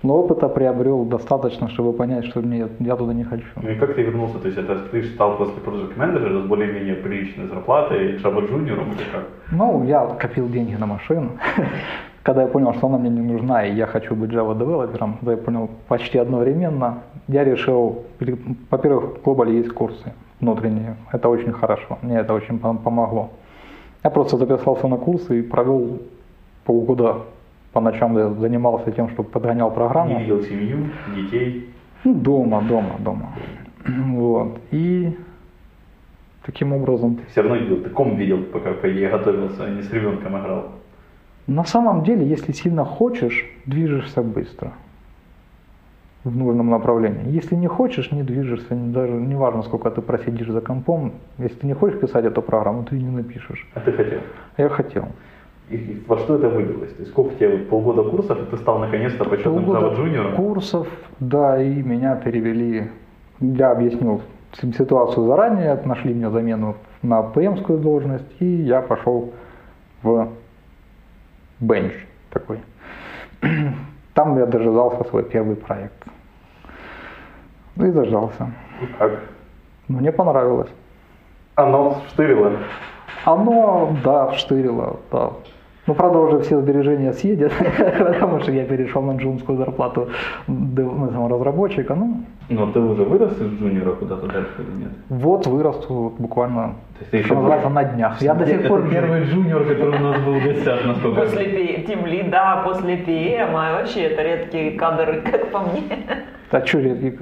Но 0.04 0.18
опыта 0.18 0.48
приобрел 0.50 1.04
достаточно, 1.04 1.70
чтобы 1.70 1.94
понять, 1.94 2.26
что 2.26 2.40
мне, 2.40 2.68
я 2.80 2.94
туда 2.96 3.14
не 3.14 3.24
хочу. 3.24 3.46
Ну 3.56 3.70
и 3.70 3.74
как 3.74 3.94
ты 3.94 4.02
вернулся? 4.02 4.38
То 4.38 4.48
есть 4.48 4.58
это 4.58 4.76
ты 4.90 5.02
стал 5.02 5.38
после 5.38 5.54
project 5.64 5.96
менеджера 5.98 6.42
с 6.42 6.44
более-менее 6.44 6.96
приличной 6.96 7.46
зарплатой, 7.46 8.18
Java 8.18 8.46
джуниором 8.46 8.88
или 8.92 9.04
как? 9.10 9.24
Ну, 9.50 9.82
я 9.84 10.06
копил 10.20 10.48
деньги 10.50 10.74
на 10.74 10.84
машину. 10.86 11.30
Когда 12.22 12.42
я 12.42 12.48
понял, 12.48 12.74
что 12.74 12.86
она 12.86 12.98
мне 12.98 13.08
не 13.08 13.32
нужна, 13.32 13.64
и 13.66 13.74
я 13.74 13.86
хочу 13.86 14.14
быть 14.14 14.30
Java 14.30 14.54
девелопером, 14.58 15.16
когда 15.20 15.32
я 15.32 15.38
понял 15.38 15.70
почти 15.88 16.18
одновременно, 16.18 16.98
я 17.28 17.42
решил, 17.44 18.04
во-первых, 18.70 19.04
в 19.22 19.26
Global 19.26 19.50
есть 19.50 19.70
курсы 19.70 20.12
внутренние, 20.40 20.96
это 21.12 21.30
очень 21.30 21.52
хорошо, 21.52 21.98
мне 22.02 22.18
это 22.18 22.34
очень 22.34 22.56
пом- 22.56 22.78
помогло. 22.82 23.30
Я 24.04 24.10
просто 24.10 24.36
записался 24.36 24.86
на 24.86 24.98
курсы 24.98 25.38
и 25.38 25.42
провел 25.42 25.98
полгода 26.66 27.22
по 27.74 27.80
ночам 27.80 28.38
занимался 28.38 28.92
тем, 28.92 29.08
что 29.10 29.22
подгонял 29.24 29.68
Не 29.68 29.74
программу. 29.74 30.18
видел 30.20 30.42
семью, 30.42 30.76
детей. 31.14 31.68
Ну, 32.04 32.14
дома, 32.14 32.62
дома, 32.62 32.94
дома. 33.00 33.32
Вот. 34.14 34.58
И 34.70 35.16
таким 36.46 36.72
образом 36.72 37.18
Все 37.30 37.42
равно 37.42 37.56
видел, 37.56 37.82
ты 37.82 37.90
ком 37.90 38.16
видел, 38.16 38.42
пока 38.44 38.72
по 38.72 38.90
идее 38.90 39.10
готовился, 39.10 39.64
а 39.64 39.70
не 39.70 39.82
с 39.82 39.92
ребенком 39.92 40.38
играл. 40.38 40.70
На 41.46 41.64
самом 41.64 42.04
деле, 42.04 42.24
если 42.26 42.52
сильно 42.52 42.84
хочешь, 42.84 43.44
движешься 43.66 44.22
быстро 44.22 44.72
в 46.22 46.34
нужном 46.34 46.70
направлении. 46.70 47.30
Если 47.30 47.56
не 47.56 47.66
хочешь, 47.66 48.10
не 48.12 48.22
движешься, 48.22 48.74
не- 48.74 48.92
даже 48.92 49.12
не 49.12 49.34
важно, 49.34 49.62
сколько 49.62 49.90
ты 49.90 50.00
просидишь 50.00 50.48
за 50.48 50.60
компом. 50.62 51.12
Если 51.38 51.58
ты 51.58 51.66
не 51.66 51.74
хочешь 51.74 51.98
писать 52.00 52.24
эту 52.24 52.40
программу, 52.40 52.84
ты 52.84 52.94
ее 52.96 53.02
не 53.02 53.10
напишешь. 53.16 53.66
А 53.74 53.80
ты 53.80 53.92
хотел. 53.92 54.20
Я 54.56 54.68
хотел. 54.70 55.04
И, 55.70 55.76
и 55.76 56.04
во 56.06 56.18
что 56.18 56.36
это 56.36 56.48
вылилось? 56.48 56.92
То 56.92 57.00
есть 57.00 57.10
сколько 57.12 57.34
тебе 57.36 57.58
полгода 57.58 58.02
курсов, 58.02 58.38
и 58.38 58.44
ты 58.50 58.56
стал 58.58 58.78
наконец-то 58.78 59.24
почетным 59.24 59.64
Java 59.70 59.94
джуниором? 59.94 60.34
курсов, 60.36 60.86
да, 61.20 61.60
и 61.62 61.82
меня 61.82 62.16
перевели. 62.16 62.90
Я 63.40 63.70
объяснил 63.72 64.20
си- 64.60 64.72
ситуацию 64.72 65.26
заранее, 65.26 65.80
нашли 65.84 66.12
мне 66.14 66.30
замену 66.30 66.76
на 67.02 67.22
ПМскую 67.22 67.78
должность, 67.78 68.26
и 68.40 68.44
я 68.44 68.82
пошел 68.82 69.32
в 70.02 70.28
бенч 71.60 71.92
такой. 72.30 72.58
Там 74.14 74.38
я 74.38 74.46
дожидался 74.46 75.02
свой 75.08 75.24
первый 75.24 75.56
проект. 75.56 76.04
Ну 77.76 77.86
и 77.86 77.90
дождался. 77.90 78.52
И 78.82 78.86
как? 78.98 79.12
Мне 79.88 80.12
понравилось. 80.12 80.70
Оно 81.56 82.02
штырило. 82.08 82.52
Оно, 83.24 83.96
да, 84.04 84.28
вштырило, 84.28 85.00
да. 85.10 85.30
Ну, 85.86 85.94
правда, 85.94 86.18
уже 86.18 86.38
все 86.40 86.60
сбережения 86.60 87.12
съедят, 87.12 87.52
потому 87.98 88.40
что 88.40 88.52
я 88.52 88.64
перешел 88.64 89.02
на 89.02 89.16
джунскую 89.16 89.58
зарплату 89.58 90.08
дев- 90.48 90.92
ну, 91.12 91.28
разработчика. 91.28 91.94
Ну, 91.94 92.22
Но 92.48 92.66
ты 92.72 92.80
уже 92.80 93.02
вырос 93.04 93.32
из 93.40 93.58
джуниора 93.60 93.92
куда-то 93.92 94.26
дальше 94.26 94.54
или 94.58 94.82
нет? 94.84 94.92
вот 95.10 95.46
вырасту 95.46 95.94
вот 95.94 96.14
буквально, 96.18 96.74
То 96.94 97.00
есть 97.00 97.10
ты 97.10 97.18
что 97.22 97.26
еще 97.26 97.34
называется, 97.34 97.68
на 97.70 97.84
днях. 97.84 98.22
Я 98.22 98.34
до 98.34 98.46
сих 98.46 98.68
пор... 98.68 98.88
Первый 98.88 99.24
джуниор, 99.24 99.64
который 99.64 99.96
у 99.98 100.02
нас 100.02 100.20
был 100.22 100.38
в 100.38 100.44
гостях, 100.44 100.84
насколько 100.84 101.20
После 101.22 101.82
тем 101.86 102.06
лида, 102.06 102.62
после 102.64 102.96
PM, 102.96 103.50
а 103.52 103.72
вообще 103.78 104.02
это 104.04 104.22
редкие 104.22 104.72
кадры, 104.78 105.20
как 105.22 105.50
по 105.50 105.58
мне. 105.60 105.82
Да, 106.52 106.58
я- 106.72 106.94
я- 106.94 107.12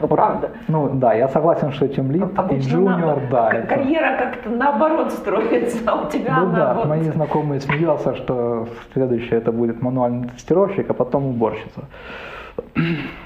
Ну, 0.00 0.08
правда. 0.08 0.50
Ну, 0.68 0.90
да, 0.92 1.14
я 1.14 1.28
согласен, 1.28 1.72
что 1.72 1.88
тем 1.88 2.10
лид 2.10 2.24
и 2.50 2.58
джуниор, 2.58 3.20
да. 3.30 3.48
к- 3.48 3.54
это- 3.54 3.66
карьера 3.66 4.18
как-то 4.18 4.50
наоборот 4.50 5.10
строится, 5.12 5.78
а 5.86 6.02
у 6.02 6.10
тебя 6.10 6.36
Ну 6.40 6.52
да, 6.52 6.74
мои 6.84 7.00
знакомые 7.04 7.60
смеялся, 7.60 8.14
что 8.14 8.68
следующее 8.92 9.38
это 9.38 9.52
будет 9.52 9.80
мануальный 9.80 10.28
тестировщик, 10.28 10.90
а 10.90 10.92
потом 10.92 11.24
уборщица. 11.26 11.84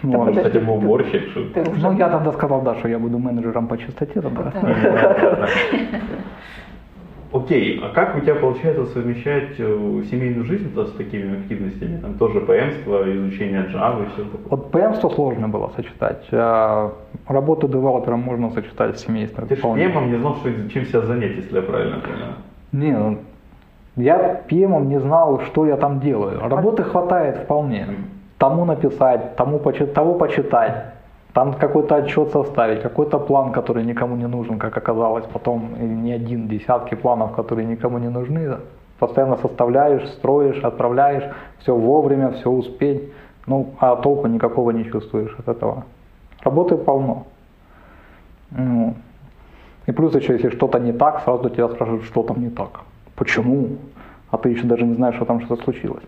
Вот. 0.02 0.26
подожди. 0.26 0.40
Кстати, 0.40 0.64
был 0.64 0.74
уборщик. 0.74 1.22
Ты 1.54 1.62
уже 1.62 1.80
Ну, 1.80 1.92
я 1.92 2.08
тогда 2.08 2.32
сказал, 2.32 2.62
да, 2.62 2.74
что 2.76 2.88
я 2.88 2.98
буду 2.98 3.18
менеджером 3.18 3.66
по 3.66 3.78
чистоте 3.78 4.20
тогда. 4.20 4.52
Окей, 7.30 7.78
а 7.84 7.92
как 7.92 8.16
у 8.16 8.20
тебя 8.20 8.36
получается 8.36 8.86
совмещать 8.86 9.50
э, 9.58 10.02
семейную 10.10 10.44
жизнь 10.44 10.74
с 10.74 10.92
такими 10.92 11.40
активностями? 11.40 11.98
Там 12.00 12.14
тоже 12.14 12.40
ПМство, 12.40 13.04
изучение 13.16 13.66
Java 13.66 14.06
и 14.06 14.08
все 14.14 14.24
такое. 14.24 14.48
Вот 14.48 14.70
PM100 14.74 15.14
сложно 15.14 15.48
было 15.48 15.70
сочетать. 15.76 16.26
а 16.32 16.94
работу 17.26 17.68
девелопером 17.68 18.20
можно 18.20 18.50
сочетать 18.50 18.98
с 18.98 19.04
семейством. 19.04 19.46
Ты 19.46 19.56
же. 19.56 19.62
PM 19.62 20.08
не 20.08 20.16
знал, 20.16 20.36
что, 20.36 20.70
чем 20.70 20.86
себя 20.86 21.02
занять, 21.02 21.36
если 21.36 21.56
я 21.56 21.62
правильно 21.62 21.98
понял. 22.00 22.32
Не, 22.72 22.96
ну, 22.96 23.18
я 23.96 24.42
PM 24.48 24.86
не 24.86 24.98
знал, 24.98 25.40
что 25.40 25.66
я 25.66 25.76
там 25.76 26.00
делаю. 26.00 26.40
Работы 26.40 26.82
хватает 26.82 27.36
вполне. 27.44 27.88
Тому 28.38 28.64
написать, 28.64 29.36
тому 29.36 29.58
почитать, 29.58 29.94
того 29.94 30.14
почитать, 30.14 30.84
там 31.32 31.54
какой-то 31.54 31.96
отчет 31.96 32.30
составить, 32.30 32.82
какой-то 32.82 33.18
план, 33.18 33.52
который 33.52 33.84
никому 33.84 34.16
не 34.16 34.26
нужен, 34.26 34.58
как 34.58 34.76
оказалось, 34.76 35.24
потом 35.32 36.02
не 36.02 36.12
один, 36.12 36.48
десятки 36.48 36.94
планов, 36.94 37.32
которые 37.32 37.66
никому 37.66 37.98
не 37.98 38.08
нужны. 38.08 38.56
Постоянно 38.98 39.36
составляешь, 39.36 40.08
строишь, 40.10 40.64
отправляешь, 40.64 41.24
все 41.58 41.74
вовремя, 41.74 42.30
все 42.30 42.50
успеть. 42.50 43.12
Ну, 43.46 43.74
а 43.78 43.96
толку 43.96 44.26
никакого 44.26 44.72
не 44.72 44.84
чувствуешь 44.84 45.34
от 45.38 45.48
этого. 45.48 45.84
Работы 46.42 46.76
полно. 46.76 47.26
Ну, 48.50 48.94
И 49.86 49.92
плюс 49.92 50.14
еще, 50.14 50.34
если 50.34 50.50
что-то 50.50 50.78
не 50.78 50.92
так, 50.92 51.22
сразу 51.24 51.48
тебя 51.48 51.68
спрашивают, 51.68 52.04
что 52.04 52.22
там 52.22 52.40
не 52.40 52.50
так. 52.50 52.80
Почему? 53.14 53.68
А 54.30 54.36
ты 54.36 54.50
еще 54.50 54.66
даже 54.66 54.84
не 54.84 54.94
знаешь, 54.94 55.16
что 55.16 55.24
там 55.24 55.40
что-то 55.40 55.62
случилось. 55.62 56.04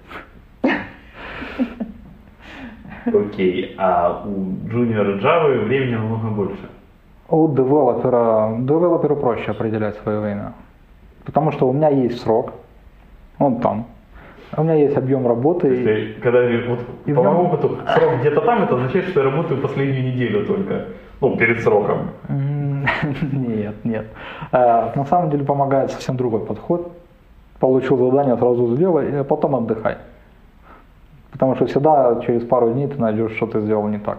Окей, 3.06 3.74
а 3.78 4.22
у 4.26 4.68
Junior 4.68 5.20
Java 5.20 5.64
времени 5.64 5.94
намного 5.94 6.28
больше. 6.28 6.68
У 7.28 7.48
девелопера, 7.48 8.56
девелоперу 8.58 9.16
проще 9.16 9.50
определять 9.52 9.96
свое 9.96 10.20
время. 10.20 10.52
Потому 11.24 11.52
что 11.52 11.68
у 11.68 11.72
меня 11.72 11.88
есть 11.88 12.20
срок, 12.20 12.52
он 13.38 13.60
там. 13.60 13.86
У 14.56 14.62
меня 14.64 14.74
есть 14.74 14.96
объем 14.96 15.26
работы. 15.28 15.60
То 15.60 15.68
есть, 15.74 16.18
и- 16.18 16.20
когда 16.20 16.40
вот, 16.68 16.80
И 17.06 17.12
по 17.12 17.22
моему 17.22 17.44
опыту, 17.44 17.78
срок 17.94 18.12
где-то 18.20 18.40
там, 18.40 18.62
это 18.64 18.74
означает, 18.74 19.06
что 19.06 19.20
я 19.20 19.30
работаю 19.30 19.60
последнюю 19.60 20.02
неделю 20.12 20.44
только. 20.44 20.86
Ну, 21.20 21.36
перед 21.36 21.60
сроком. 21.62 21.98
Нет, 23.32 23.74
нет. 23.84 24.06
Э, 24.52 24.90
На 24.96 25.04
самом 25.04 25.30
деле 25.30 25.44
помогает 25.44 25.90
совсем 25.90 26.16
другой 26.16 26.40
подход. 26.40 26.90
Получил 27.60 27.96
задание, 27.98 28.36
сразу 28.36 28.74
сделай, 28.74 29.20
а 29.20 29.24
потом 29.24 29.54
отдыхай. 29.54 29.98
Потому 31.40 31.57
что 31.57 31.64
всегда 31.64 32.20
через 32.26 32.44
пару 32.44 32.70
дней 32.70 32.87
ты 32.87 33.00
найдешь, 33.00 33.33
что 33.37 33.46
ты 33.46 33.61
сделал 33.61 33.88
не 33.88 33.96
так. 33.96 34.18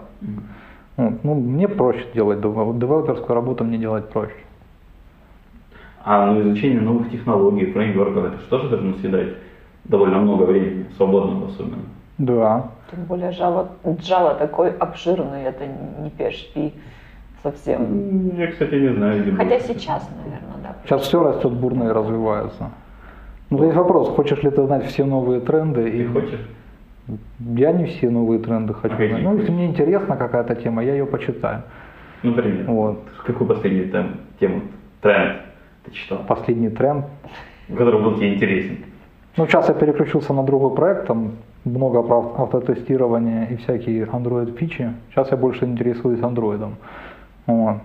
Ну, 0.98 1.20
ну, 1.22 1.36
мне 1.36 1.68
проще 1.68 2.04
делать 2.16 2.40
девел- 2.42 2.74
девелоперскую 2.76 3.36
работу, 3.36 3.64
мне 3.64 3.78
делать 3.78 4.10
проще. 4.10 4.34
А 6.04 6.26
ну, 6.26 6.42
изучение 6.42 6.82
новых 6.82 7.12
технологий, 7.12 7.72
фреймворков, 7.74 8.26
это 8.26 8.40
что 8.40 8.58
же 8.58 8.70
должно 8.70 8.96
съедать 8.96 9.36
довольно 9.84 10.18
много 10.18 10.46
времени, 10.46 10.88
свободного 10.98 11.50
особенно. 11.50 11.84
Да. 12.18 12.72
Тем 12.90 13.04
более 13.04 13.30
Java, 13.30 13.68
Java 13.84 14.36
такой 14.40 14.72
обширный, 14.72 15.44
это 15.44 15.66
не 15.68 16.10
PHP 16.10 16.74
совсем. 17.44 18.36
Я, 18.36 18.48
кстати, 18.48 18.74
не 18.74 18.96
знаю. 18.96 19.22
где 19.22 19.32
Хотя 19.34 19.50
больше. 19.60 19.68
сейчас, 19.68 20.10
наверное, 20.26 20.58
да. 20.64 20.76
Сейчас 20.86 21.04
все 21.04 21.24
растет 21.24 21.52
бурно 21.54 21.84
и 21.84 21.92
развивается. 21.92 22.72
Ну, 23.52 23.60
то 23.60 23.66
есть 23.66 23.76
вопрос, 23.78 24.10
хочешь 24.10 24.42
ли 24.42 24.50
ты 24.50 24.66
знать 24.66 24.86
все 24.86 25.06
новые 25.06 25.40
тренды? 25.42 25.84
Ты 25.84 26.02
и- 26.02 26.08
хочешь? 26.08 26.48
Я 27.40 27.72
не 27.72 27.86
все 27.86 28.10
новые 28.10 28.40
тренды 28.40 28.74
хочу 28.74 28.96
знать. 28.96 29.24
Ну, 29.24 29.38
если 29.38 29.52
мне 29.52 29.66
интересна 29.68 30.16
какая-то 30.18 30.56
тема, 30.56 30.84
я 30.84 30.94
ее 30.94 31.06
почитаю. 31.06 31.62
Например. 32.24 32.66
Вот. 32.68 33.00
Какую 33.26 33.48
последнюю 33.48 33.90
там 33.90 34.18
тему, 34.40 34.62
тренд 35.02 35.38
ты 35.86 35.92
читал, 35.92 36.20
Последний 36.28 36.70
тренд. 36.70 37.06
который 37.68 38.02
был 38.02 38.16
тебе 38.16 38.34
интересен? 38.36 38.78
Ну, 39.38 39.48
сейчас 39.48 39.68
я 39.70 39.74
переключился 39.74 40.34
на 40.34 40.44
другой 40.44 40.76
проект, 40.76 41.08
там 41.08 41.32
много 41.66 42.04
про 42.04 42.18
ав- 42.20 42.40
автотестирования 42.40 43.46
и 43.46 43.56
всякие 43.56 44.06
Android 44.06 44.56
фичи. 44.58 44.94
Сейчас 45.10 45.32
я 45.32 45.38
больше 45.38 45.66
интересуюсь 45.66 46.22
андроидом. 46.22 46.76
Вот. 47.48 47.78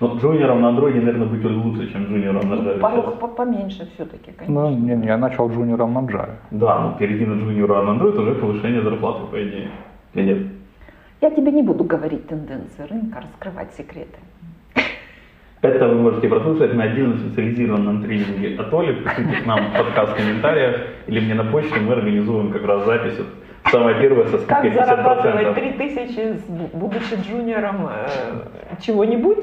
Ну, 0.00 0.16
джуниором 0.18 0.60
на 0.62 0.68
андроиде, 0.68 1.00
наверное, 1.00 1.26
быть 1.28 1.44
лучше, 1.44 1.92
чем 1.92 2.04
джуниором 2.06 2.48
на 2.50 2.54
Java. 2.54 2.78
Порог 2.80 3.04
сейчас. 3.06 3.18
по- 3.20 3.28
поменьше 3.28 3.88
все-таки, 3.94 4.32
Ну, 4.48 4.60
конечно. 4.66 4.86
не, 4.86 4.96
не, 4.96 5.06
я 5.06 5.16
начал 5.18 5.48
джуниором 5.50 5.92
на 5.94 5.98
Java. 6.00 6.30
Да, 6.50 6.80
ну 6.80 6.98
перейти 6.98 7.24
на 7.26 7.34
джуниора 7.38 7.82
на 7.82 7.90
Android 7.98 8.18
уже 8.20 8.34
повышение 8.34 8.82
зарплаты, 8.82 9.26
по 9.30 9.36
идее. 9.42 9.68
Или 10.14 10.22
нет? 10.24 10.38
Я 11.20 11.30
тебе 11.30 11.52
не 11.52 11.62
буду 11.62 11.84
говорить 11.84 12.26
тенденции 12.28 12.82
рынка, 12.90 13.22
раскрывать 13.22 13.72
секреты. 13.74 14.18
Это 15.62 15.88
вы 15.88 15.94
можете 15.94 16.28
прослушать 16.28 16.74
на 16.74 16.84
отдельно 16.84 17.16
специализированном 17.16 18.02
тренинге 18.02 18.56
от 18.60 18.74
Оли. 18.74 18.94
Пишите 19.02 19.42
к 19.42 19.46
нам 19.46 19.72
подкаст 19.76 20.12
в 20.12 20.16
комментариях 20.16 20.76
или 21.06 21.20
мне 21.20 21.34
на 21.34 21.44
почту, 21.44 21.80
мы 21.80 21.94
организуем 21.94 22.50
как 22.52 22.64
раз 22.66 22.84
запись. 22.84 23.16
Вот 23.16 23.26
Самое 23.72 23.98
первое 23.98 24.26
со 24.26 24.36
скидкой 24.36 24.72
Как 24.72 24.86
зарабатывать 24.86 25.46
50%. 25.46 25.54
3000, 25.54 26.36
с- 26.36 26.74
будучи 26.74 27.14
джуниором 27.26 27.88
э, 27.88 28.76
чего-нибудь? 28.82 29.38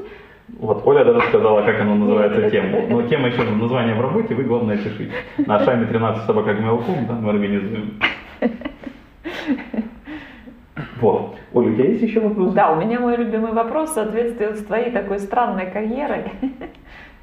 Вот 0.59 0.85
Оля 0.85 1.05
даже 1.05 1.21
сказала, 1.29 1.61
как 1.63 1.79
оно 1.81 1.95
называется 1.95 2.49
тему. 2.49 2.87
Но 2.89 3.01
тема 3.03 3.27
еще 3.27 3.43
название 3.43 3.95
в 3.95 4.01
работе, 4.01 4.35
вы 4.35 4.43
главное 4.43 4.77
пишите. 4.77 5.11
На 5.37 5.59
шаме 5.63 5.85
13 5.85 6.25
собака 6.25 6.51
mail.com, 6.51 7.07
да, 7.07 7.13
мы 7.13 7.29
организуем. 7.29 7.99
Вот. 10.99 11.35
Оля, 11.53 11.69
у 11.69 11.73
тебя 11.73 11.85
есть 11.85 12.03
еще 12.03 12.19
вопросы? 12.19 12.53
Да, 12.53 12.71
у 12.71 12.75
меня 12.75 12.99
мой 12.99 13.17
любимый 13.17 13.53
вопрос 13.53 13.91
в 13.91 13.93
соответствии 13.93 14.53
с 14.53 14.63
твоей 14.63 14.91
такой 14.91 15.19
странной 15.19 15.65
карьерой. 15.71 16.25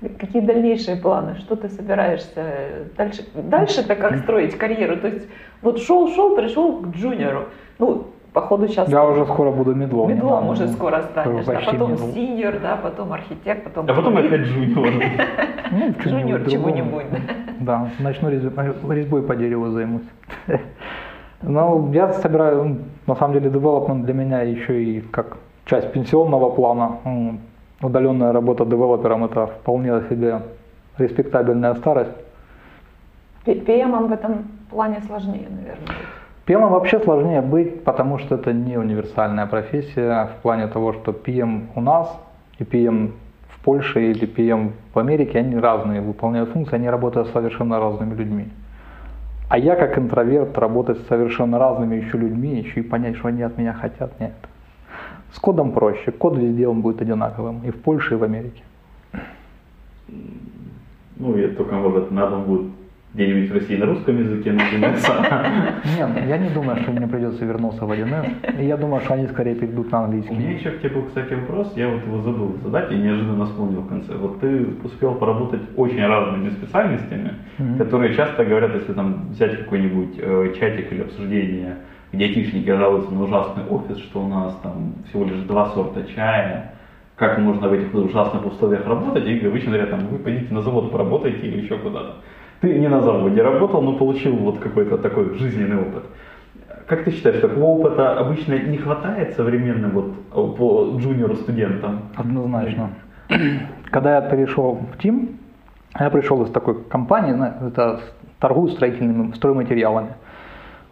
Какие 0.00 0.42
дальнейшие 0.42 0.96
планы? 0.96 1.36
Что 1.38 1.56
ты 1.56 1.68
собираешься 1.68 2.88
дальше? 2.96 3.24
Дальше-то 3.34 3.94
как 3.96 4.18
строить 4.18 4.56
карьеру? 4.56 4.96
То 4.96 5.08
есть 5.08 5.28
вот 5.62 5.80
шел-шел, 5.80 6.36
пришел 6.36 6.80
к 6.82 6.88
junior 6.88 7.32
у. 7.32 7.46
Ну, 7.78 8.08
походу 8.32 8.68
сейчас 8.68 8.88
Я 8.88 9.04
уже 9.04 9.24
скоро 9.26 9.50
буду 9.50 9.74
middle 9.74 9.97
ом. 9.97 10.08
middle 10.08 10.35
ом 10.35 10.44
Да, 10.46 10.50
уже 10.52 10.66
ну, 10.66 10.72
скоро 10.72 11.02
станешь, 11.02 11.44
да, 11.44 11.52
почти 11.52 11.70
потом 11.72 11.90
middle. 11.92 12.06
senior, 12.12 12.54
да, 12.62 12.76
потом 12.76 13.12
architect, 13.12 13.64
потом 13.64 13.86
А 13.88 13.94
потом 13.94 14.16
опять 14.16 14.40
junior. 14.42 14.92
Ну, 15.70 15.94
junior 16.02 16.48
чего-нибудь. 16.50 17.04
Да, 17.60 17.88
начну 17.98 18.30
резьбой, 18.30 19.22
по 19.22 19.36
дереву 19.36 19.68
займусь. 19.70 20.08
Ну, 21.42 21.92
я 21.92 22.12
собираю, 22.14 22.64
ну, 22.64 22.78
на 23.06 23.14
самом 23.14 23.34
деле, 23.34 23.50
девелопмент 23.50 24.04
для 24.04 24.14
меня 24.14 24.40
еще 24.42 24.82
и 24.82 25.00
как 25.00 25.36
часть 25.66 25.92
пенсионного 25.92 26.50
плана. 26.50 26.96
М, 27.04 27.40
Удаленная 27.80 28.32
работа 28.32 28.64
девелопером 28.66 29.24
это 29.24 29.46
вполне 29.46 30.00
себе 30.08 30.40
респектабельная 30.98 31.74
старость. 31.74 32.10
PM 33.46 34.08
в 34.08 34.12
этом 34.12 34.48
плане 34.68 35.00
сложнее, 35.06 35.46
наверное. 35.48 35.94
PM 36.48 36.66
вообще 36.70 36.98
сложнее 37.00 37.42
быть, 37.42 37.84
потому 37.84 38.16
что 38.16 38.36
это 38.36 38.54
не 38.54 38.78
универсальная 38.78 39.44
профессия 39.46 40.30
в 40.34 40.40
плане 40.40 40.66
того, 40.66 40.94
что 40.94 41.12
PM 41.12 41.66
у 41.74 41.82
нас 41.82 42.08
и 42.58 42.64
PM 42.64 43.12
в 43.50 43.62
Польше 43.62 44.10
или 44.10 44.26
PM 44.26 44.72
в 44.94 44.98
Америке, 44.98 45.40
они 45.40 45.56
разные 45.56 46.00
выполняют 46.00 46.48
функции, 46.48 46.76
они 46.76 46.88
работают 46.88 47.28
с 47.28 47.32
совершенно 47.32 47.78
разными 47.78 48.14
людьми. 48.14 48.48
А 49.50 49.58
я 49.58 49.76
как 49.76 49.98
интроверт 49.98 50.56
работать 50.56 50.96
с 51.00 51.06
совершенно 51.08 51.58
разными 51.58 51.96
еще 51.96 52.16
людьми, 52.16 52.60
еще 52.60 52.80
и 52.80 52.82
понять, 52.82 53.16
что 53.16 53.28
они 53.28 53.42
от 53.42 53.58
меня 53.58 53.74
хотят, 53.74 54.18
нет. 54.18 54.32
С 55.32 55.38
кодом 55.38 55.72
проще, 55.72 56.12
код 56.12 56.38
везде 56.38 56.66
он 56.66 56.80
будет 56.80 57.02
одинаковым, 57.02 57.60
и 57.62 57.70
в 57.70 57.82
Польше, 57.82 58.14
и 58.14 58.16
в 58.16 58.24
Америке. 58.24 58.62
Ну, 61.16 61.36
я 61.36 61.48
только, 61.48 61.74
может, 61.74 62.10
надо 62.10 62.36
будет 62.36 62.70
где-нибудь 63.18 63.50
в 63.50 63.54
России 63.54 63.76
на 63.76 63.86
русском 63.86 64.16
языке 64.16 64.52
начинаться. 64.52 65.12
Нет, 65.98 66.08
я 66.28 66.38
не 66.38 66.50
думаю, 66.50 66.76
что 66.82 66.92
мне 66.92 67.08
придется 67.08 67.44
вернуться 67.44 67.84
в 67.84 67.90
1С, 67.90 68.60
и 68.60 68.66
я 68.66 68.76
думаю, 68.76 69.00
что 69.00 69.14
они 69.14 69.26
скорее 69.26 69.56
перейдут 69.56 69.90
на 69.90 70.04
У 70.04 70.06
меня 70.06 70.20
английский. 70.20 70.54
еще 70.54 70.70
к 70.70 70.78
тебе 70.80 70.90
был, 70.90 71.02
кстати, 71.06 71.34
вопрос, 71.34 71.72
я 71.74 71.88
вот 71.88 72.06
его 72.06 72.22
забыл 72.22 72.56
задать 72.62 72.92
и 72.92 72.94
неожиданно 72.94 73.46
вспомнил 73.46 73.80
в 73.80 73.88
конце. 73.88 74.14
Вот 74.14 74.38
ты 74.40 74.68
успел 74.84 75.16
поработать 75.16 75.62
очень 75.76 76.06
разными 76.06 76.50
специальностями, 76.50 77.32
которые 77.76 78.14
часто 78.14 78.44
говорят, 78.44 78.74
если 78.76 78.92
там 78.92 79.30
взять 79.30 79.58
какой-нибудь 79.58 80.14
э, 80.18 80.54
чатик 80.60 80.92
или 80.92 81.02
обсуждение, 81.02 81.78
где 82.12 82.24
айтишники 82.26 82.70
жалуются 82.70 83.12
на 83.12 83.24
ужасный 83.24 83.64
офис, 83.68 83.98
что 83.98 84.20
у 84.20 84.28
нас 84.28 84.54
там 84.62 84.94
всего 85.08 85.24
лишь 85.24 85.40
два 85.40 85.70
сорта 85.70 86.04
чая, 86.14 86.74
как 87.16 87.36
можно 87.38 87.68
в 87.68 87.72
этих 87.72 87.92
ужасных 87.92 88.46
условиях 88.46 88.86
работать, 88.86 89.26
и 89.26 89.44
обычно 89.44 89.72
говорят, 89.72 89.90
там, 89.90 90.06
вы 90.06 90.18
пойдите 90.18 90.54
на 90.54 90.62
завод 90.62 90.92
поработайте 90.92 91.48
или 91.48 91.62
еще 91.62 91.76
куда-то. 91.78 92.14
Ты 92.60 92.78
не 92.78 92.88
на 92.88 93.00
заводе 93.00 93.42
работал, 93.42 93.82
но 93.82 93.92
получил 93.96 94.36
вот 94.36 94.58
какой-то 94.58 94.98
такой 94.98 95.34
жизненный 95.38 95.80
опыт. 95.80 96.04
Как 96.86 97.04
ты 97.04 97.10
считаешь, 97.10 97.40
такого 97.40 97.64
опыта 97.64 98.18
обычно 98.18 98.58
не 98.58 98.78
хватает 98.78 99.34
современным 99.34 99.90
вот 99.90 100.12
э, 100.32 100.56
по 100.56 100.96
джуниору 100.98 101.36
студентам? 101.36 102.00
Однозначно. 102.16 102.90
Когда 103.90 104.16
я 104.16 104.20
перешел 104.22 104.80
в 104.92 104.96
Team, 104.96 105.36
я 106.00 106.10
пришел 106.10 106.42
из 106.44 106.50
такой 106.50 106.82
компании, 106.84 107.36
это 107.66 108.00
торгую 108.40 108.70
строительными 108.70 109.32
стройматериалами. 109.32 110.14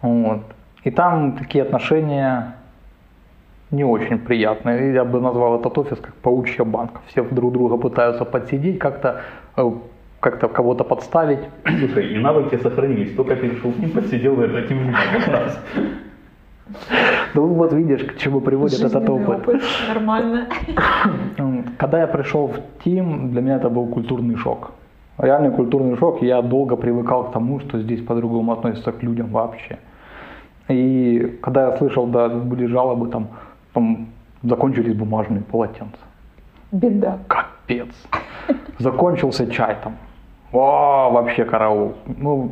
Вот. 0.02 0.42
И 0.85 0.90
там 0.90 1.37
такие 1.37 1.64
отношения 1.64 2.57
не 3.70 3.85
очень 3.85 4.18
приятные. 4.18 4.92
Я 4.92 5.05
бы 5.05 5.20
назвал 5.20 5.59
этот 5.59 5.76
офис 5.79 5.98
как 5.98 6.14
паучья 6.14 6.64
банка. 6.64 7.00
Все 7.09 7.24
друг 7.24 7.52
друга 7.52 7.76
пытаются 7.76 8.24
подсидеть, 8.24 8.79
как-то 8.79 9.22
э, 9.57 9.70
как-то 10.20 10.48
кого-то 10.48 10.85
подставить. 10.85 11.40
Слушай, 11.64 12.14
и 12.14 12.18
навыки 12.18 12.57
сохранились. 12.57 13.14
Только 13.14 13.37
перешел 13.37 13.72
к 13.72 13.79
ним, 13.79 13.90
подсидел 13.90 14.40
этим 14.40 14.79
людям 14.79 14.96
как 15.12 15.29
раз. 15.29 15.61
Ну 17.35 17.46
вот 17.46 17.72
видишь, 17.72 18.05
к 18.05 18.16
чему 18.16 18.40
приводит 18.40 18.81
этот 18.81 19.09
опыт. 19.09 19.62
Нормально. 19.88 20.48
Когда 21.79 22.00
я 22.00 22.07
пришел 22.07 22.48
в 22.48 22.59
Team, 22.85 23.29
для 23.29 23.40
меня 23.40 23.57
это 23.57 23.68
был 23.68 23.87
культурный 23.87 24.37
шок. 24.37 24.72
Реальный 25.18 25.50
культурный 25.50 25.96
шок. 25.96 26.22
Я 26.22 26.42
долго 26.42 26.76
привыкал 26.76 27.24
к 27.24 27.33
тому, 27.33 27.61
что 27.61 27.81
здесь 27.81 28.02
по-другому 28.02 28.52
относятся 28.52 28.92
к 28.92 29.02
людям 29.02 29.29
вообще. 29.29 29.79
И 30.68 31.38
когда 31.42 31.68
я 31.68 31.76
слышал, 31.76 32.07
да, 32.07 32.29
были 32.29 32.66
жалобы, 32.66 33.09
там, 33.09 33.29
там 33.72 34.09
закончились 34.42 34.94
бумажные 34.94 35.42
полотенца. 35.42 35.98
Беда. 36.72 37.18
Капец. 37.66 37.88
Закончился 38.79 39.50
чай 39.50 39.76
там. 39.83 39.96
О, 40.52 41.11
вообще 41.11 41.44
караул. 41.44 41.94
Ну, 42.07 42.50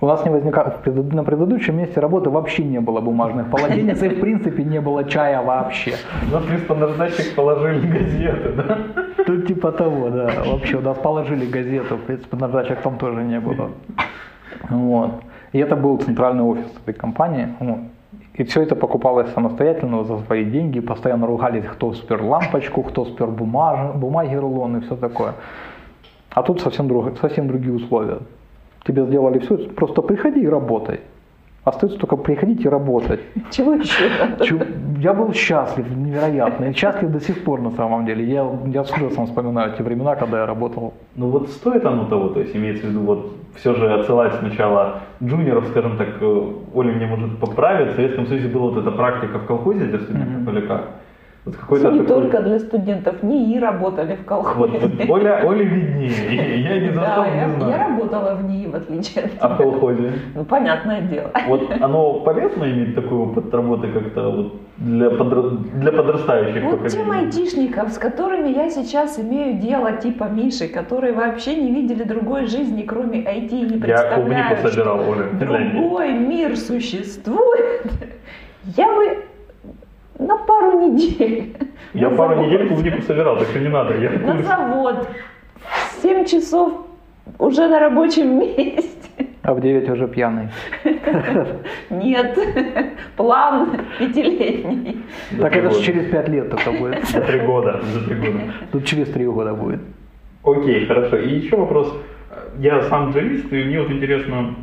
у 0.00 0.06
нас 0.06 0.24
не 0.24 0.30
возникало, 0.30 0.74
на 0.84 1.22
предыдущем 1.24 1.78
месте 1.78 2.00
работы 2.00 2.30
вообще 2.30 2.64
не 2.64 2.80
было 2.80 3.00
бумажных 3.00 3.50
полотенец, 3.50 4.02
и 4.02 4.08
в 4.08 4.20
принципе 4.20 4.64
не 4.64 4.80
было 4.80 5.04
чая 5.04 5.40
вообще. 5.42 5.94
На 6.32 6.74
наждачек 6.74 7.34
положили 7.36 7.86
газеты, 7.86 8.52
да? 8.52 8.78
Тут 9.24 9.46
типа 9.46 9.72
того, 9.72 10.08
да. 10.10 10.30
Вообще, 10.46 10.78
у 10.78 10.80
нас 10.80 10.98
положили 10.98 11.46
газету, 11.46 11.96
в 11.96 12.00
принципе, 12.00 12.36
наждачек 12.36 12.80
там 12.80 12.98
тоже 12.98 13.22
не 13.22 13.38
было. 13.38 13.70
Вот. 14.68 15.22
И 15.52 15.58
это 15.58 15.76
был 15.76 15.98
центральный 15.98 16.42
офис 16.42 16.66
этой 16.82 16.94
компании. 16.94 17.48
Вот. 17.60 17.78
И 18.34 18.44
все 18.44 18.62
это 18.62 18.76
покупалось 18.76 19.32
самостоятельно 19.32 20.04
за 20.04 20.18
свои 20.20 20.44
деньги, 20.44 20.80
постоянно 20.80 21.26
ругались, 21.26 21.64
кто 21.64 21.92
спер 21.92 22.22
лампочку, 22.22 22.82
кто 22.82 23.04
спер 23.04 23.26
бумаж, 23.26 23.94
бумаги 23.96 24.34
рулон 24.34 24.76
и 24.76 24.80
все 24.80 24.96
такое. 24.96 25.34
А 26.30 26.42
тут 26.42 26.60
совсем, 26.60 26.86
друг, 26.88 27.18
совсем 27.18 27.48
другие 27.48 27.74
условия. 27.74 28.18
Тебе 28.86 29.04
сделали 29.04 29.40
все, 29.40 29.56
просто 29.70 30.00
приходи 30.00 30.40
и 30.40 30.48
работай. 30.48 31.00
Остается 31.64 31.98
только 31.98 32.16
приходить 32.16 32.64
и 32.64 32.68
работать. 32.68 33.20
Чего 33.50 33.74
еще? 33.74 34.10
Я 34.98 35.12
был 35.12 35.32
счастлив, 35.34 35.86
невероятно. 35.90 36.64
И 36.66 36.72
счастлив 36.72 37.10
до 37.10 37.20
сих 37.20 37.44
пор 37.44 37.60
на 37.60 37.70
самом 37.72 38.06
деле. 38.06 38.24
Я, 38.24 38.50
я 38.66 38.84
с 38.84 38.90
ужасом 38.92 39.26
вспоминаю 39.26 39.74
те 39.76 39.82
времена, 39.82 40.16
когда 40.16 40.38
я 40.40 40.46
работал. 40.46 40.94
Ну 41.16 41.28
вот 41.28 41.50
стоит 41.50 41.84
оно 41.84 42.06
того, 42.06 42.28
то 42.28 42.40
есть 42.40 42.56
имеется 42.56 42.86
в 42.86 42.90
виду 42.90 43.00
вот 43.00 43.32
все 43.56 43.74
же 43.74 43.92
отсылать 43.92 44.34
сначала 44.38 45.00
джуниоров, 45.22 45.66
скажем 45.68 45.98
так, 45.98 46.08
э, 46.20 46.52
Оля 46.74 46.92
мне 46.92 47.06
может 47.06 47.38
поправить, 47.38 47.92
в 47.92 47.96
Советском 47.96 48.26
Союзе 48.26 48.48
была 48.48 48.70
вот 48.70 48.78
эта 48.78 48.90
практика 48.90 49.38
в 49.38 49.46
колхозе 49.46 49.84
для 49.84 49.98
студентов 49.98 50.54
или 50.54 50.66
как? 50.66 50.99
Вот 51.46 51.56
какой-то 51.56 51.90
Не 51.90 52.00
такой- 52.00 52.22
только 52.22 52.42
для 52.42 52.58
студентов, 52.58 53.22
не 53.22 53.54
и 53.54 53.58
работали 53.58 54.14
в 54.14 54.24
колхозе. 54.26 54.78
Вот, 54.78 54.90
вот 54.98 55.08
Оля, 55.10 55.42
Оля 55.42 55.64
виднее, 55.64 56.60
я 56.62 56.80
не 56.80 56.90
за 56.90 57.00
Да, 57.00 57.26
я, 57.26 57.32
не 57.46 57.52
я 57.52 57.58
знаю. 57.58 57.78
работала 57.88 58.34
в 58.34 58.44
ней, 58.44 58.66
в 58.66 58.74
отличие 58.74 59.24
от 59.24 59.30
А 59.40 59.48
в 59.48 59.56
колхозе? 59.56 60.12
Ну, 60.34 60.44
понятное 60.44 61.00
дело. 61.00 61.30
Вот 61.48 61.62
оно 61.80 62.20
полезно 62.20 62.64
иметь 62.64 62.94
такой 62.94 63.16
опыт 63.18 63.54
работы 63.54 63.88
как-то 63.88 64.28
вот 64.30 64.52
для, 64.76 65.08
подра- 65.08 65.56
для 65.80 65.92
подрастающих 65.92 66.62
Вот 66.62 66.88
тем 66.88 67.04
поколений? 67.06 67.26
айтишников, 67.26 67.88
с 67.90 67.98
которыми 67.98 68.48
я 68.50 68.68
сейчас 68.68 69.18
имею 69.18 69.58
дело, 69.60 69.92
типа 69.92 70.24
Миши, 70.24 70.68
которые 70.68 71.14
вообще 71.14 71.54
не 71.56 71.72
видели 71.72 72.02
другой 72.02 72.46
жизни, 72.48 72.82
кроме 72.82 73.20
IT, 73.22 73.48
и 73.48 73.54
не 73.54 73.74
Я 73.76 73.78
представляют, 73.80 74.14
клубнику 74.14 74.68
собирал, 74.68 75.00
что 75.02 75.10
Оля, 75.10 75.24
другой 75.40 76.12
мир 76.12 76.54
существует. 76.58 77.82
Я 78.76 78.86
бы 78.94 79.24
на 80.20 80.36
пару 80.36 80.80
недель. 80.80 81.56
Я 81.94 82.10
на 82.10 82.16
пару 82.16 82.34
завод- 82.34 82.46
недель 82.46 82.68
клубнику 82.68 83.02
собирал, 83.02 83.36
так 83.38 83.48
что 83.48 83.58
не 83.60 83.68
надо. 83.68 83.94
Я 83.96 84.10
На 84.10 84.42
завод. 84.42 85.08
В 85.98 86.02
7 86.02 86.24
часов 86.24 86.72
уже 87.38 87.68
на 87.68 87.78
рабочем 87.80 88.38
месте. 88.38 89.26
А 89.42 89.54
в 89.54 89.60
9 89.60 89.88
уже 89.90 90.06
пьяный. 90.08 90.48
Нет, 91.90 92.38
план 93.16 93.80
пятилетний. 93.98 95.02
За 95.32 95.42
Так 95.42 95.56
это 95.56 95.70
же 95.70 95.82
через 95.82 96.10
5 96.10 96.28
лет 96.28 96.50
только 96.50 96.72
будет. 96.72 97.04
За 97.06 97.20
три 97.20 97.40
года, 97.40 97.80
за 97.82 98.04
три 98.04 98.14
года. 98.16 98.40
Тут 98.72 98.84
через 98.84 99.08
3 99.10 99.26
года 99.26 99.54
будет. 99.54 99.80
Окей, 100.44 100.86
хорошо. 100.86 101.16
И 101.16 101.34
еще 101.38 101.56
вопрос. 101.56 101.92
Я 102.58 102.82
сам 102.82 103.10
джавист, 103.10 103.52
и 103.52 103.64
мне 103.64 103.80
вот 103.80 103.90
интересно, 103.90 104.54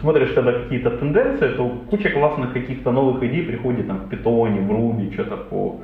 смотришь, 0.00 0.30
когда 0.32 0.52
какие-то 0.52 0.90
тенденции, 0.90 1.48
то 1.48 1.68
куча 1.90 2.10
классных 2.10 2.52
каких-то 2.52 2.92
новых 2.92 3.22
идей 3.24 3.42
приходит 3.42 3.88
там 3.88 3.98
в 3.98 4.08
питоне, 4.08 4.60
в 4.60 4.70
руби, 4.70 5.12
что-то 5.12 5.36
по, 5.36 5.80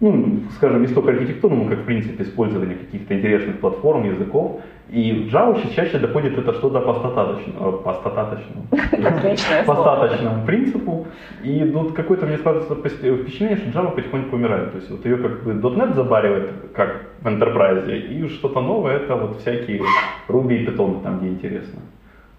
ну, 0.00 0.40
скажем, 0.56 0.82
не 0.82 0.88
столько 0.88 1.10
архитектурному, 1.10 1.68
как 1.70 1.78
в 1.78 1.84
принципе 1.84 2.22
использование 2.22 2.76
каких-то 2.76 3.14
интересных 3.14 3.60
платформ, 3.60 4.04
языков. 4.04 4.60
И 4.90 5.12
в 5.12 5.34
Java 5.34 5.56
сейчас 5.58 5.72
чаще 5.72 5.98
доходит 5.98 6.38
это 6.38 6.52
что-то 6.52 6.80
по 6.80 6.94
стататочному, 6.94 7.78
по 7.78 7.94
стататочному, 7.94 8.66
Отличное 8.70 9.64
по 9.64 9.74
слово. 9.74 9.96
статочному 9.96 10.46
принципу. 10.46 11.06
И 11.42 11.64
вот 11.74 11.92
какое-то 11.92 12.26
мне 12.26 12.36
складывается 12.36 12.74
впечатление, 12.76 13.56
что 13.56 13.70
Java 13.70 13.94
потихоньку 13.94 14.36
умирает. 14.36 14.72
То 14.72 14.78
есть 14.78 14.90
вот 14.90 15.04
ее 15.04 15.16
как 15.16 15.42
бы 15.42 15.52
.NET 15.52 15.94
забаривает, 15.94 16.50
как 16.74 17.06
в 17.20 17.26
Enterprise, 17.26 17.90
и 17.90 18.28
что-то 18.28 18.60
новое 18.60 18.98
это 18.98 19.16
вот 19.16 19.40
всякие 19.40 19.80
Ruby 20.28 20.58
и 20.58 20.66
Python 20.66 21.02
там, 21.02 21.18
где 21.18 21.28
интересно. 21.30 21.80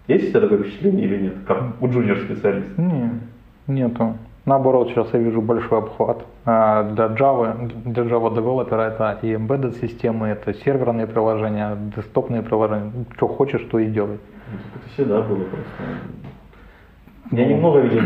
Есть 0.06 0.28
у 0.28 0.30
тебя 0.30 0.40
такое 0.40 0.58
впечатление 0.58 1.04
или 1.04 1.22
нет, 1.22 1.34
как 1.46 1.82
у 1.82 1.88
джуниор-специалиста? 1.88 2.80
Не, 2.80 3.10
нету. 3.66 4.16
Наоборот, 4.48 4.88
сейчас 4.88 5.12
я 5.12 5.18
вижу 5.18 5.42
большой 5.42 5.78
обхват. 5.78 6.24
А, 6.46 6.82
Для 6.82 7.08
Java, 7.08 7.70
для 7.84 8.02
Java 8.04 8.34
девелопера 8.34 8.80
это 8.80 9.18
и 9.20 9.34
embedded 9.34 9.78
системы, 9.78 10.28
это 10.28 10.54
серверные 10.54 11.06
приложения, 11.06 11.76
десктопные 11.94 12.40
приложения. 12.40 12.90
Что 13.16 13.28
хочешь, 13.28 13.60
то 13.70 13.78
и 13.78 13.84
делай. 13.90 14.18
Ну, 14.50 14.58
Это 14.74 14.88
всегда 14.94 15.20
было 15.20 15.44
просто. 15.44 15.82
Я 17.30 17.44
немного 17.44 17.80
видел 17.80 18.00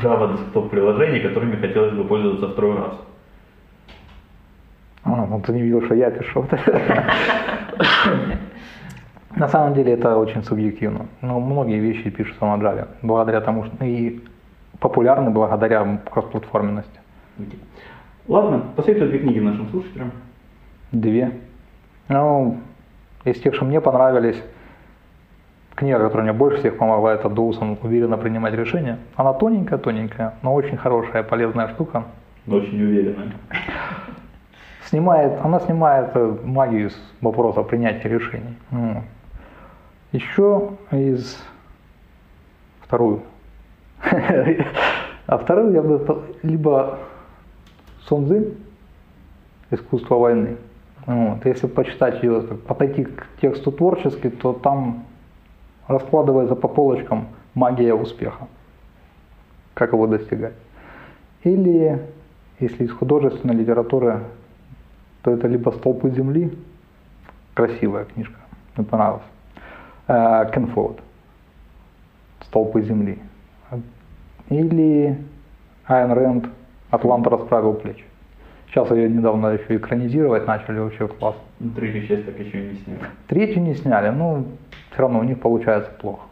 Java 0.00 0.36
desktop 0.36 0.68
приложений, 0.68 1.20
которыми 1.20 1.56
хотелось 1.56 1.92
бы 1.94 2.04
пользоваться 2.04 2.50
второй 2.50 2.76
раз. 2.76 2.94
А, 5.02 5.26
ну 5.26 5.40
ты 5.40 5.52
не 5.54 5.62
видел, 5.62 5.82
что 5.82 5.94
я 5.96 6.12
пишу. 6.12 6.46
На 9.34 9.48
самом 9.48 9.74
деле 9.74 9.94
это 9.94 10.16
очень 10.16 10.44
субъективно. 10.44 11.06
Но 11.20 11.40
многие 11.40 11.80
вещи 11.80 12.10
пишутся 12.10 12.44
на 12.44 12.62
Java. 12.62 12.86
Благодаря 13.02 13.40
тому, 13.40 13.64
что 13.64 13.84
и 13.84 14.20
популярны 14.84 15.30
благодаря 15.30 15.98
кроссплатформенности. 16.12 17.00
Ладно, 18.28 18.64
посоветуй 18.76 19.08
две 19.08 19.20
книги 19.20 19.40
нашим 19.40 19.70
слушателям. 19.70 20.12
Две. 20.92 21.30
Ну, 22.08 22.58
из 23.24 23.40
тех, 23.40 23.54
что 23.54 23.64
мне 23.64 23.80
понравились, 23.80 24.36
книга, 25.74 25.98
которая 26.00 26.24
мне 26.24 26.34
больше 26.34 26.58
всех 26.58 26.76
помогла, 26.76 27.14
это 27.14 27.30
Доусон 27.30 27.78
«Уверенно 27.82 28.18
принимать 28.18 28.52
решения». 28.52 28.98
Она 29.16 29.32
тоненькая-тоненькая, 29.32 30.34
но 30.42 30.52
очень 30.52 30.76
хорошая, 30.76 31.22
полезная 31.22 31.68
штука. 31.68 32.04
Но 32.44 32.56
очень 32.56 32.82
уверенно. 32.82 33.32
Снимает, 34.84 35.40
она 35.42 35.60
снимает 35.60 36.10
э, 36.14 36.36
магию 36.44 36.90
с 36.90 37.12
вопроса 37.22 37.62
принятия 37.62 38.10
решений. 38.10 38.54
Еще 40.12 40.72
из 40.90 41.42
вторую. 42.82 43.22
А 45.26 45.38
вторую 45.38 45.72
я 45.72 45.82
бы 45.82 46.22
либо 46.42 46.98
Сунзы 48.06 48.54
«Искусство 49.70 50.16
войны». 50.16 50.58
Вот. 51.06 51.44
Если 51.46 51.66
почитать 51.66 52.22
ее, 52.22 52.42
подойти 52.42 53.04
к 53.04 53.26
тексту 53.40 53.72
творчески, 53.72 54.28
то 54.28 54.52
там 54.52 55.04
раскладывается 55.86 56.54
по 56.54 56.68
полочкам 56.68 57.28
магия 57.54 57.94
успеха. 57.94 58.48
Как 59.72 59.92
его 59.92 60.06
достигать. 60.06 60.54
Или, 61.42 62.00
если 62.60 62.84
из 62.84 62.92
художественной 62.92 63.54
литературы, 63.54 64.20
то 65.22 65.30
это 65.30 65.46
либо 65.48 65.70
«Столпы 65.70 66.10
земли», 66.10 66.56
красивая 67.54 68.04
книжка, 68.04 68.36
мне 68.76 68.86
понравилась, 68.86 69.22
э, 70.06 70.50
Кен 70.52 70.66
Фолд, 70.68 71.00
«Столпы 72.42 72.82
земли», 72.82 73.18
или 74.48 75.16
Айн 75.86 76.12
Рэнд 76.12 76.46
«Атлант 76.90 77.26
расправил 77.26 77.74
плечи». 77.74 78.04
Сейчас 78.68 78.90
ее 78.90 79.08
недавно 79.08 79.48
еще 79.48 79.76
экранизировать 79.76 80.46
начали, 80.46 80.80
вообще 80.80 81.06
класс. 81.06 81.36
Ну, 81.60 81.70
Третью 81.70 82.08
часть 82.08 82.26
так 82.26 82.38
еще 82.38 82.60
не 82.60 82.76
сняли. 82.78 83.00
Третью 83.28 83.62
не 83.62 83.74
сняли, 83.74 84.08
но 84.10 84.44
все 84.90 85.02
равно 85.02 85.20
у 85.20 85.22
них 85.22 85.40
получается 85.40 85.90
плохо. 86.00 86.22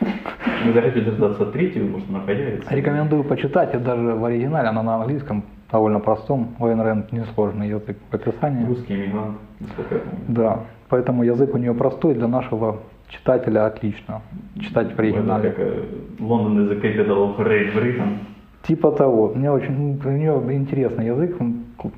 Мы 0.00 0.72
захотели 0.72 1.04
дождаться 1.04 1.46
третью, 1.46 1.88
может 1.88 2.08
она 2.10 2.20
появится. 2.20 2.74
Рекомендую 2.74 3.24
почитать, 3.24 3.74
и 3.74 3.78
даже 3.78 4.14
в 4.14 4.24
оригинале, 4.24 4.68
она 4.68 4.82
на 4.82 4.96
английском, 4.96 5.44
довольно 5.70 6.00
простом. 6.00 6.56
Айн 6.58 6.80
Рэнд 6.80 7.12
несложный 7.12 7.68
язык 7.68 7.96
в 8.10 8.14
описании. 8.14 8.66
Русский 8.66 8.94
иммигрант, 8.94 9.38
насколько 9.60 9.94
я 9.94 10.00
помню. 10.00 10.24
Да, 10.28 10.60
поэтому 10.88 11.22
язык 11.22 11.54
у 11.54 11.58
нее 11.58 11.72
простой, 11.72 12.14
для 12.14 12.26
нашего 12.26 12.80
читателя 13.08 13.66
отлично. 13.66 14.22
Читать 14.60 14.88
в 14.88 14.92
Это 14.92 15.02
оригинале. 15.02 15.50
как 15.50 15.58
э, 15.58 15.84
is 16.18 16.68
the 16.70 16.80
capital 16.80 17.16
of 17.18 17.38
Great 17.38 17.74
Britain. 17.74 18.18
Типа 18.62 18.90
того. 18.92 19.32
Мне 19.34 19.50
очень, 19.50 19.72
ну, 19.76 19.98
у 20.04 20.12
нее 20.12 20.56
интересный 20.56 21.06
язык. 21.06 21.36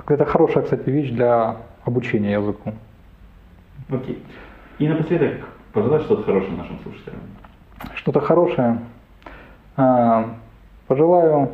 Это 0.07 0.25
хорошая, 0.25 0.65
кстати, 0.65 0.91
вещь 0.91 1.11
для 1.11 1.57
обучения 1.85 2.33
языку. 2.33 2.73
Окей. 3.91 4.23
И 4.79 4.89
напоследок, 4.89 5.49
пожелай 5.73 6.01
что-то 6.01 6.25
хорошее 6.25 6.57
нашим 6.57 6.79
слушателям. 6.83 7.21
Что-то 7.95 8.21
хорошее. 8.21 8.79
А, 9.77 10.35
Пожелаю 10.89 11.51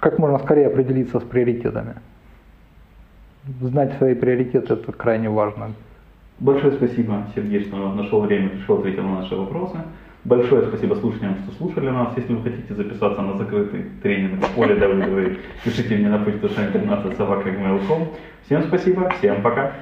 как 0.00 0.18
можно 0.18 0.38
скорее 0.38 0.66
определиться 0.68 1.20
с 1.20 1.22
приоритетами. 1.22 1.96
Знать 3.60 3.92
свои 3.98 4.14
приоритеты 4.14 4.72
это 4.72 4.92
крайне 4.92 5.28
важно. 5.28 5.72
Большое 6.40 6.72
спасибо, 6.72 7.26
Сергей, 7.34 7.64
что 7.64 7.92
нашел 7.92 8.20
время, 8.20 8.50
пришел, 8.50 8.78
ответил 8.78 9.02
на 9.02 9.20
наши 9.20 9.36
вопросы. 9.36 9.78
Большое 10.24 10.66
спасибо 10.66 10.94
слушателям, 10.94 11.36
что 11.38 11.54
слушали 11.56 11.90
нас. 11.90 12.16
Если 12.16 12.32
вы 12.32 12.42
хотите 12.42 12.74
записаться 12.74 13.20
на 13.20 13.36
закрытый 13.36 13.90
тренинг 14.02 14.42
Оли 14.56 14.74
Давыдовой, 14.78 15.38
пишите 15.62 15.96
мне 15.96 16.08
на 16.08 16.18
почту 16.18 16.46
шайн13 16.46 17.16
собака.gmail.com. 17.16 18.08
Всем 18.46 18.62
спасибо, 18.64 19.10
всем 19.18 19.42
пока. 19.42 19.72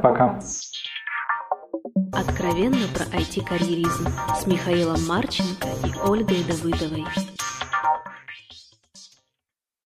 Пока. 0.00 0.38
Откровенно 2.12 2.86
про 2.94 3.04
IT-карьеризм 3.18 4.08
с 4.34 4.46
Михаилом 4.46 5.04
Марченко 5.06 5.68
и 5.84 6.08
Ольгой 6.08 6.44
Давыдовой. 6.46 7.04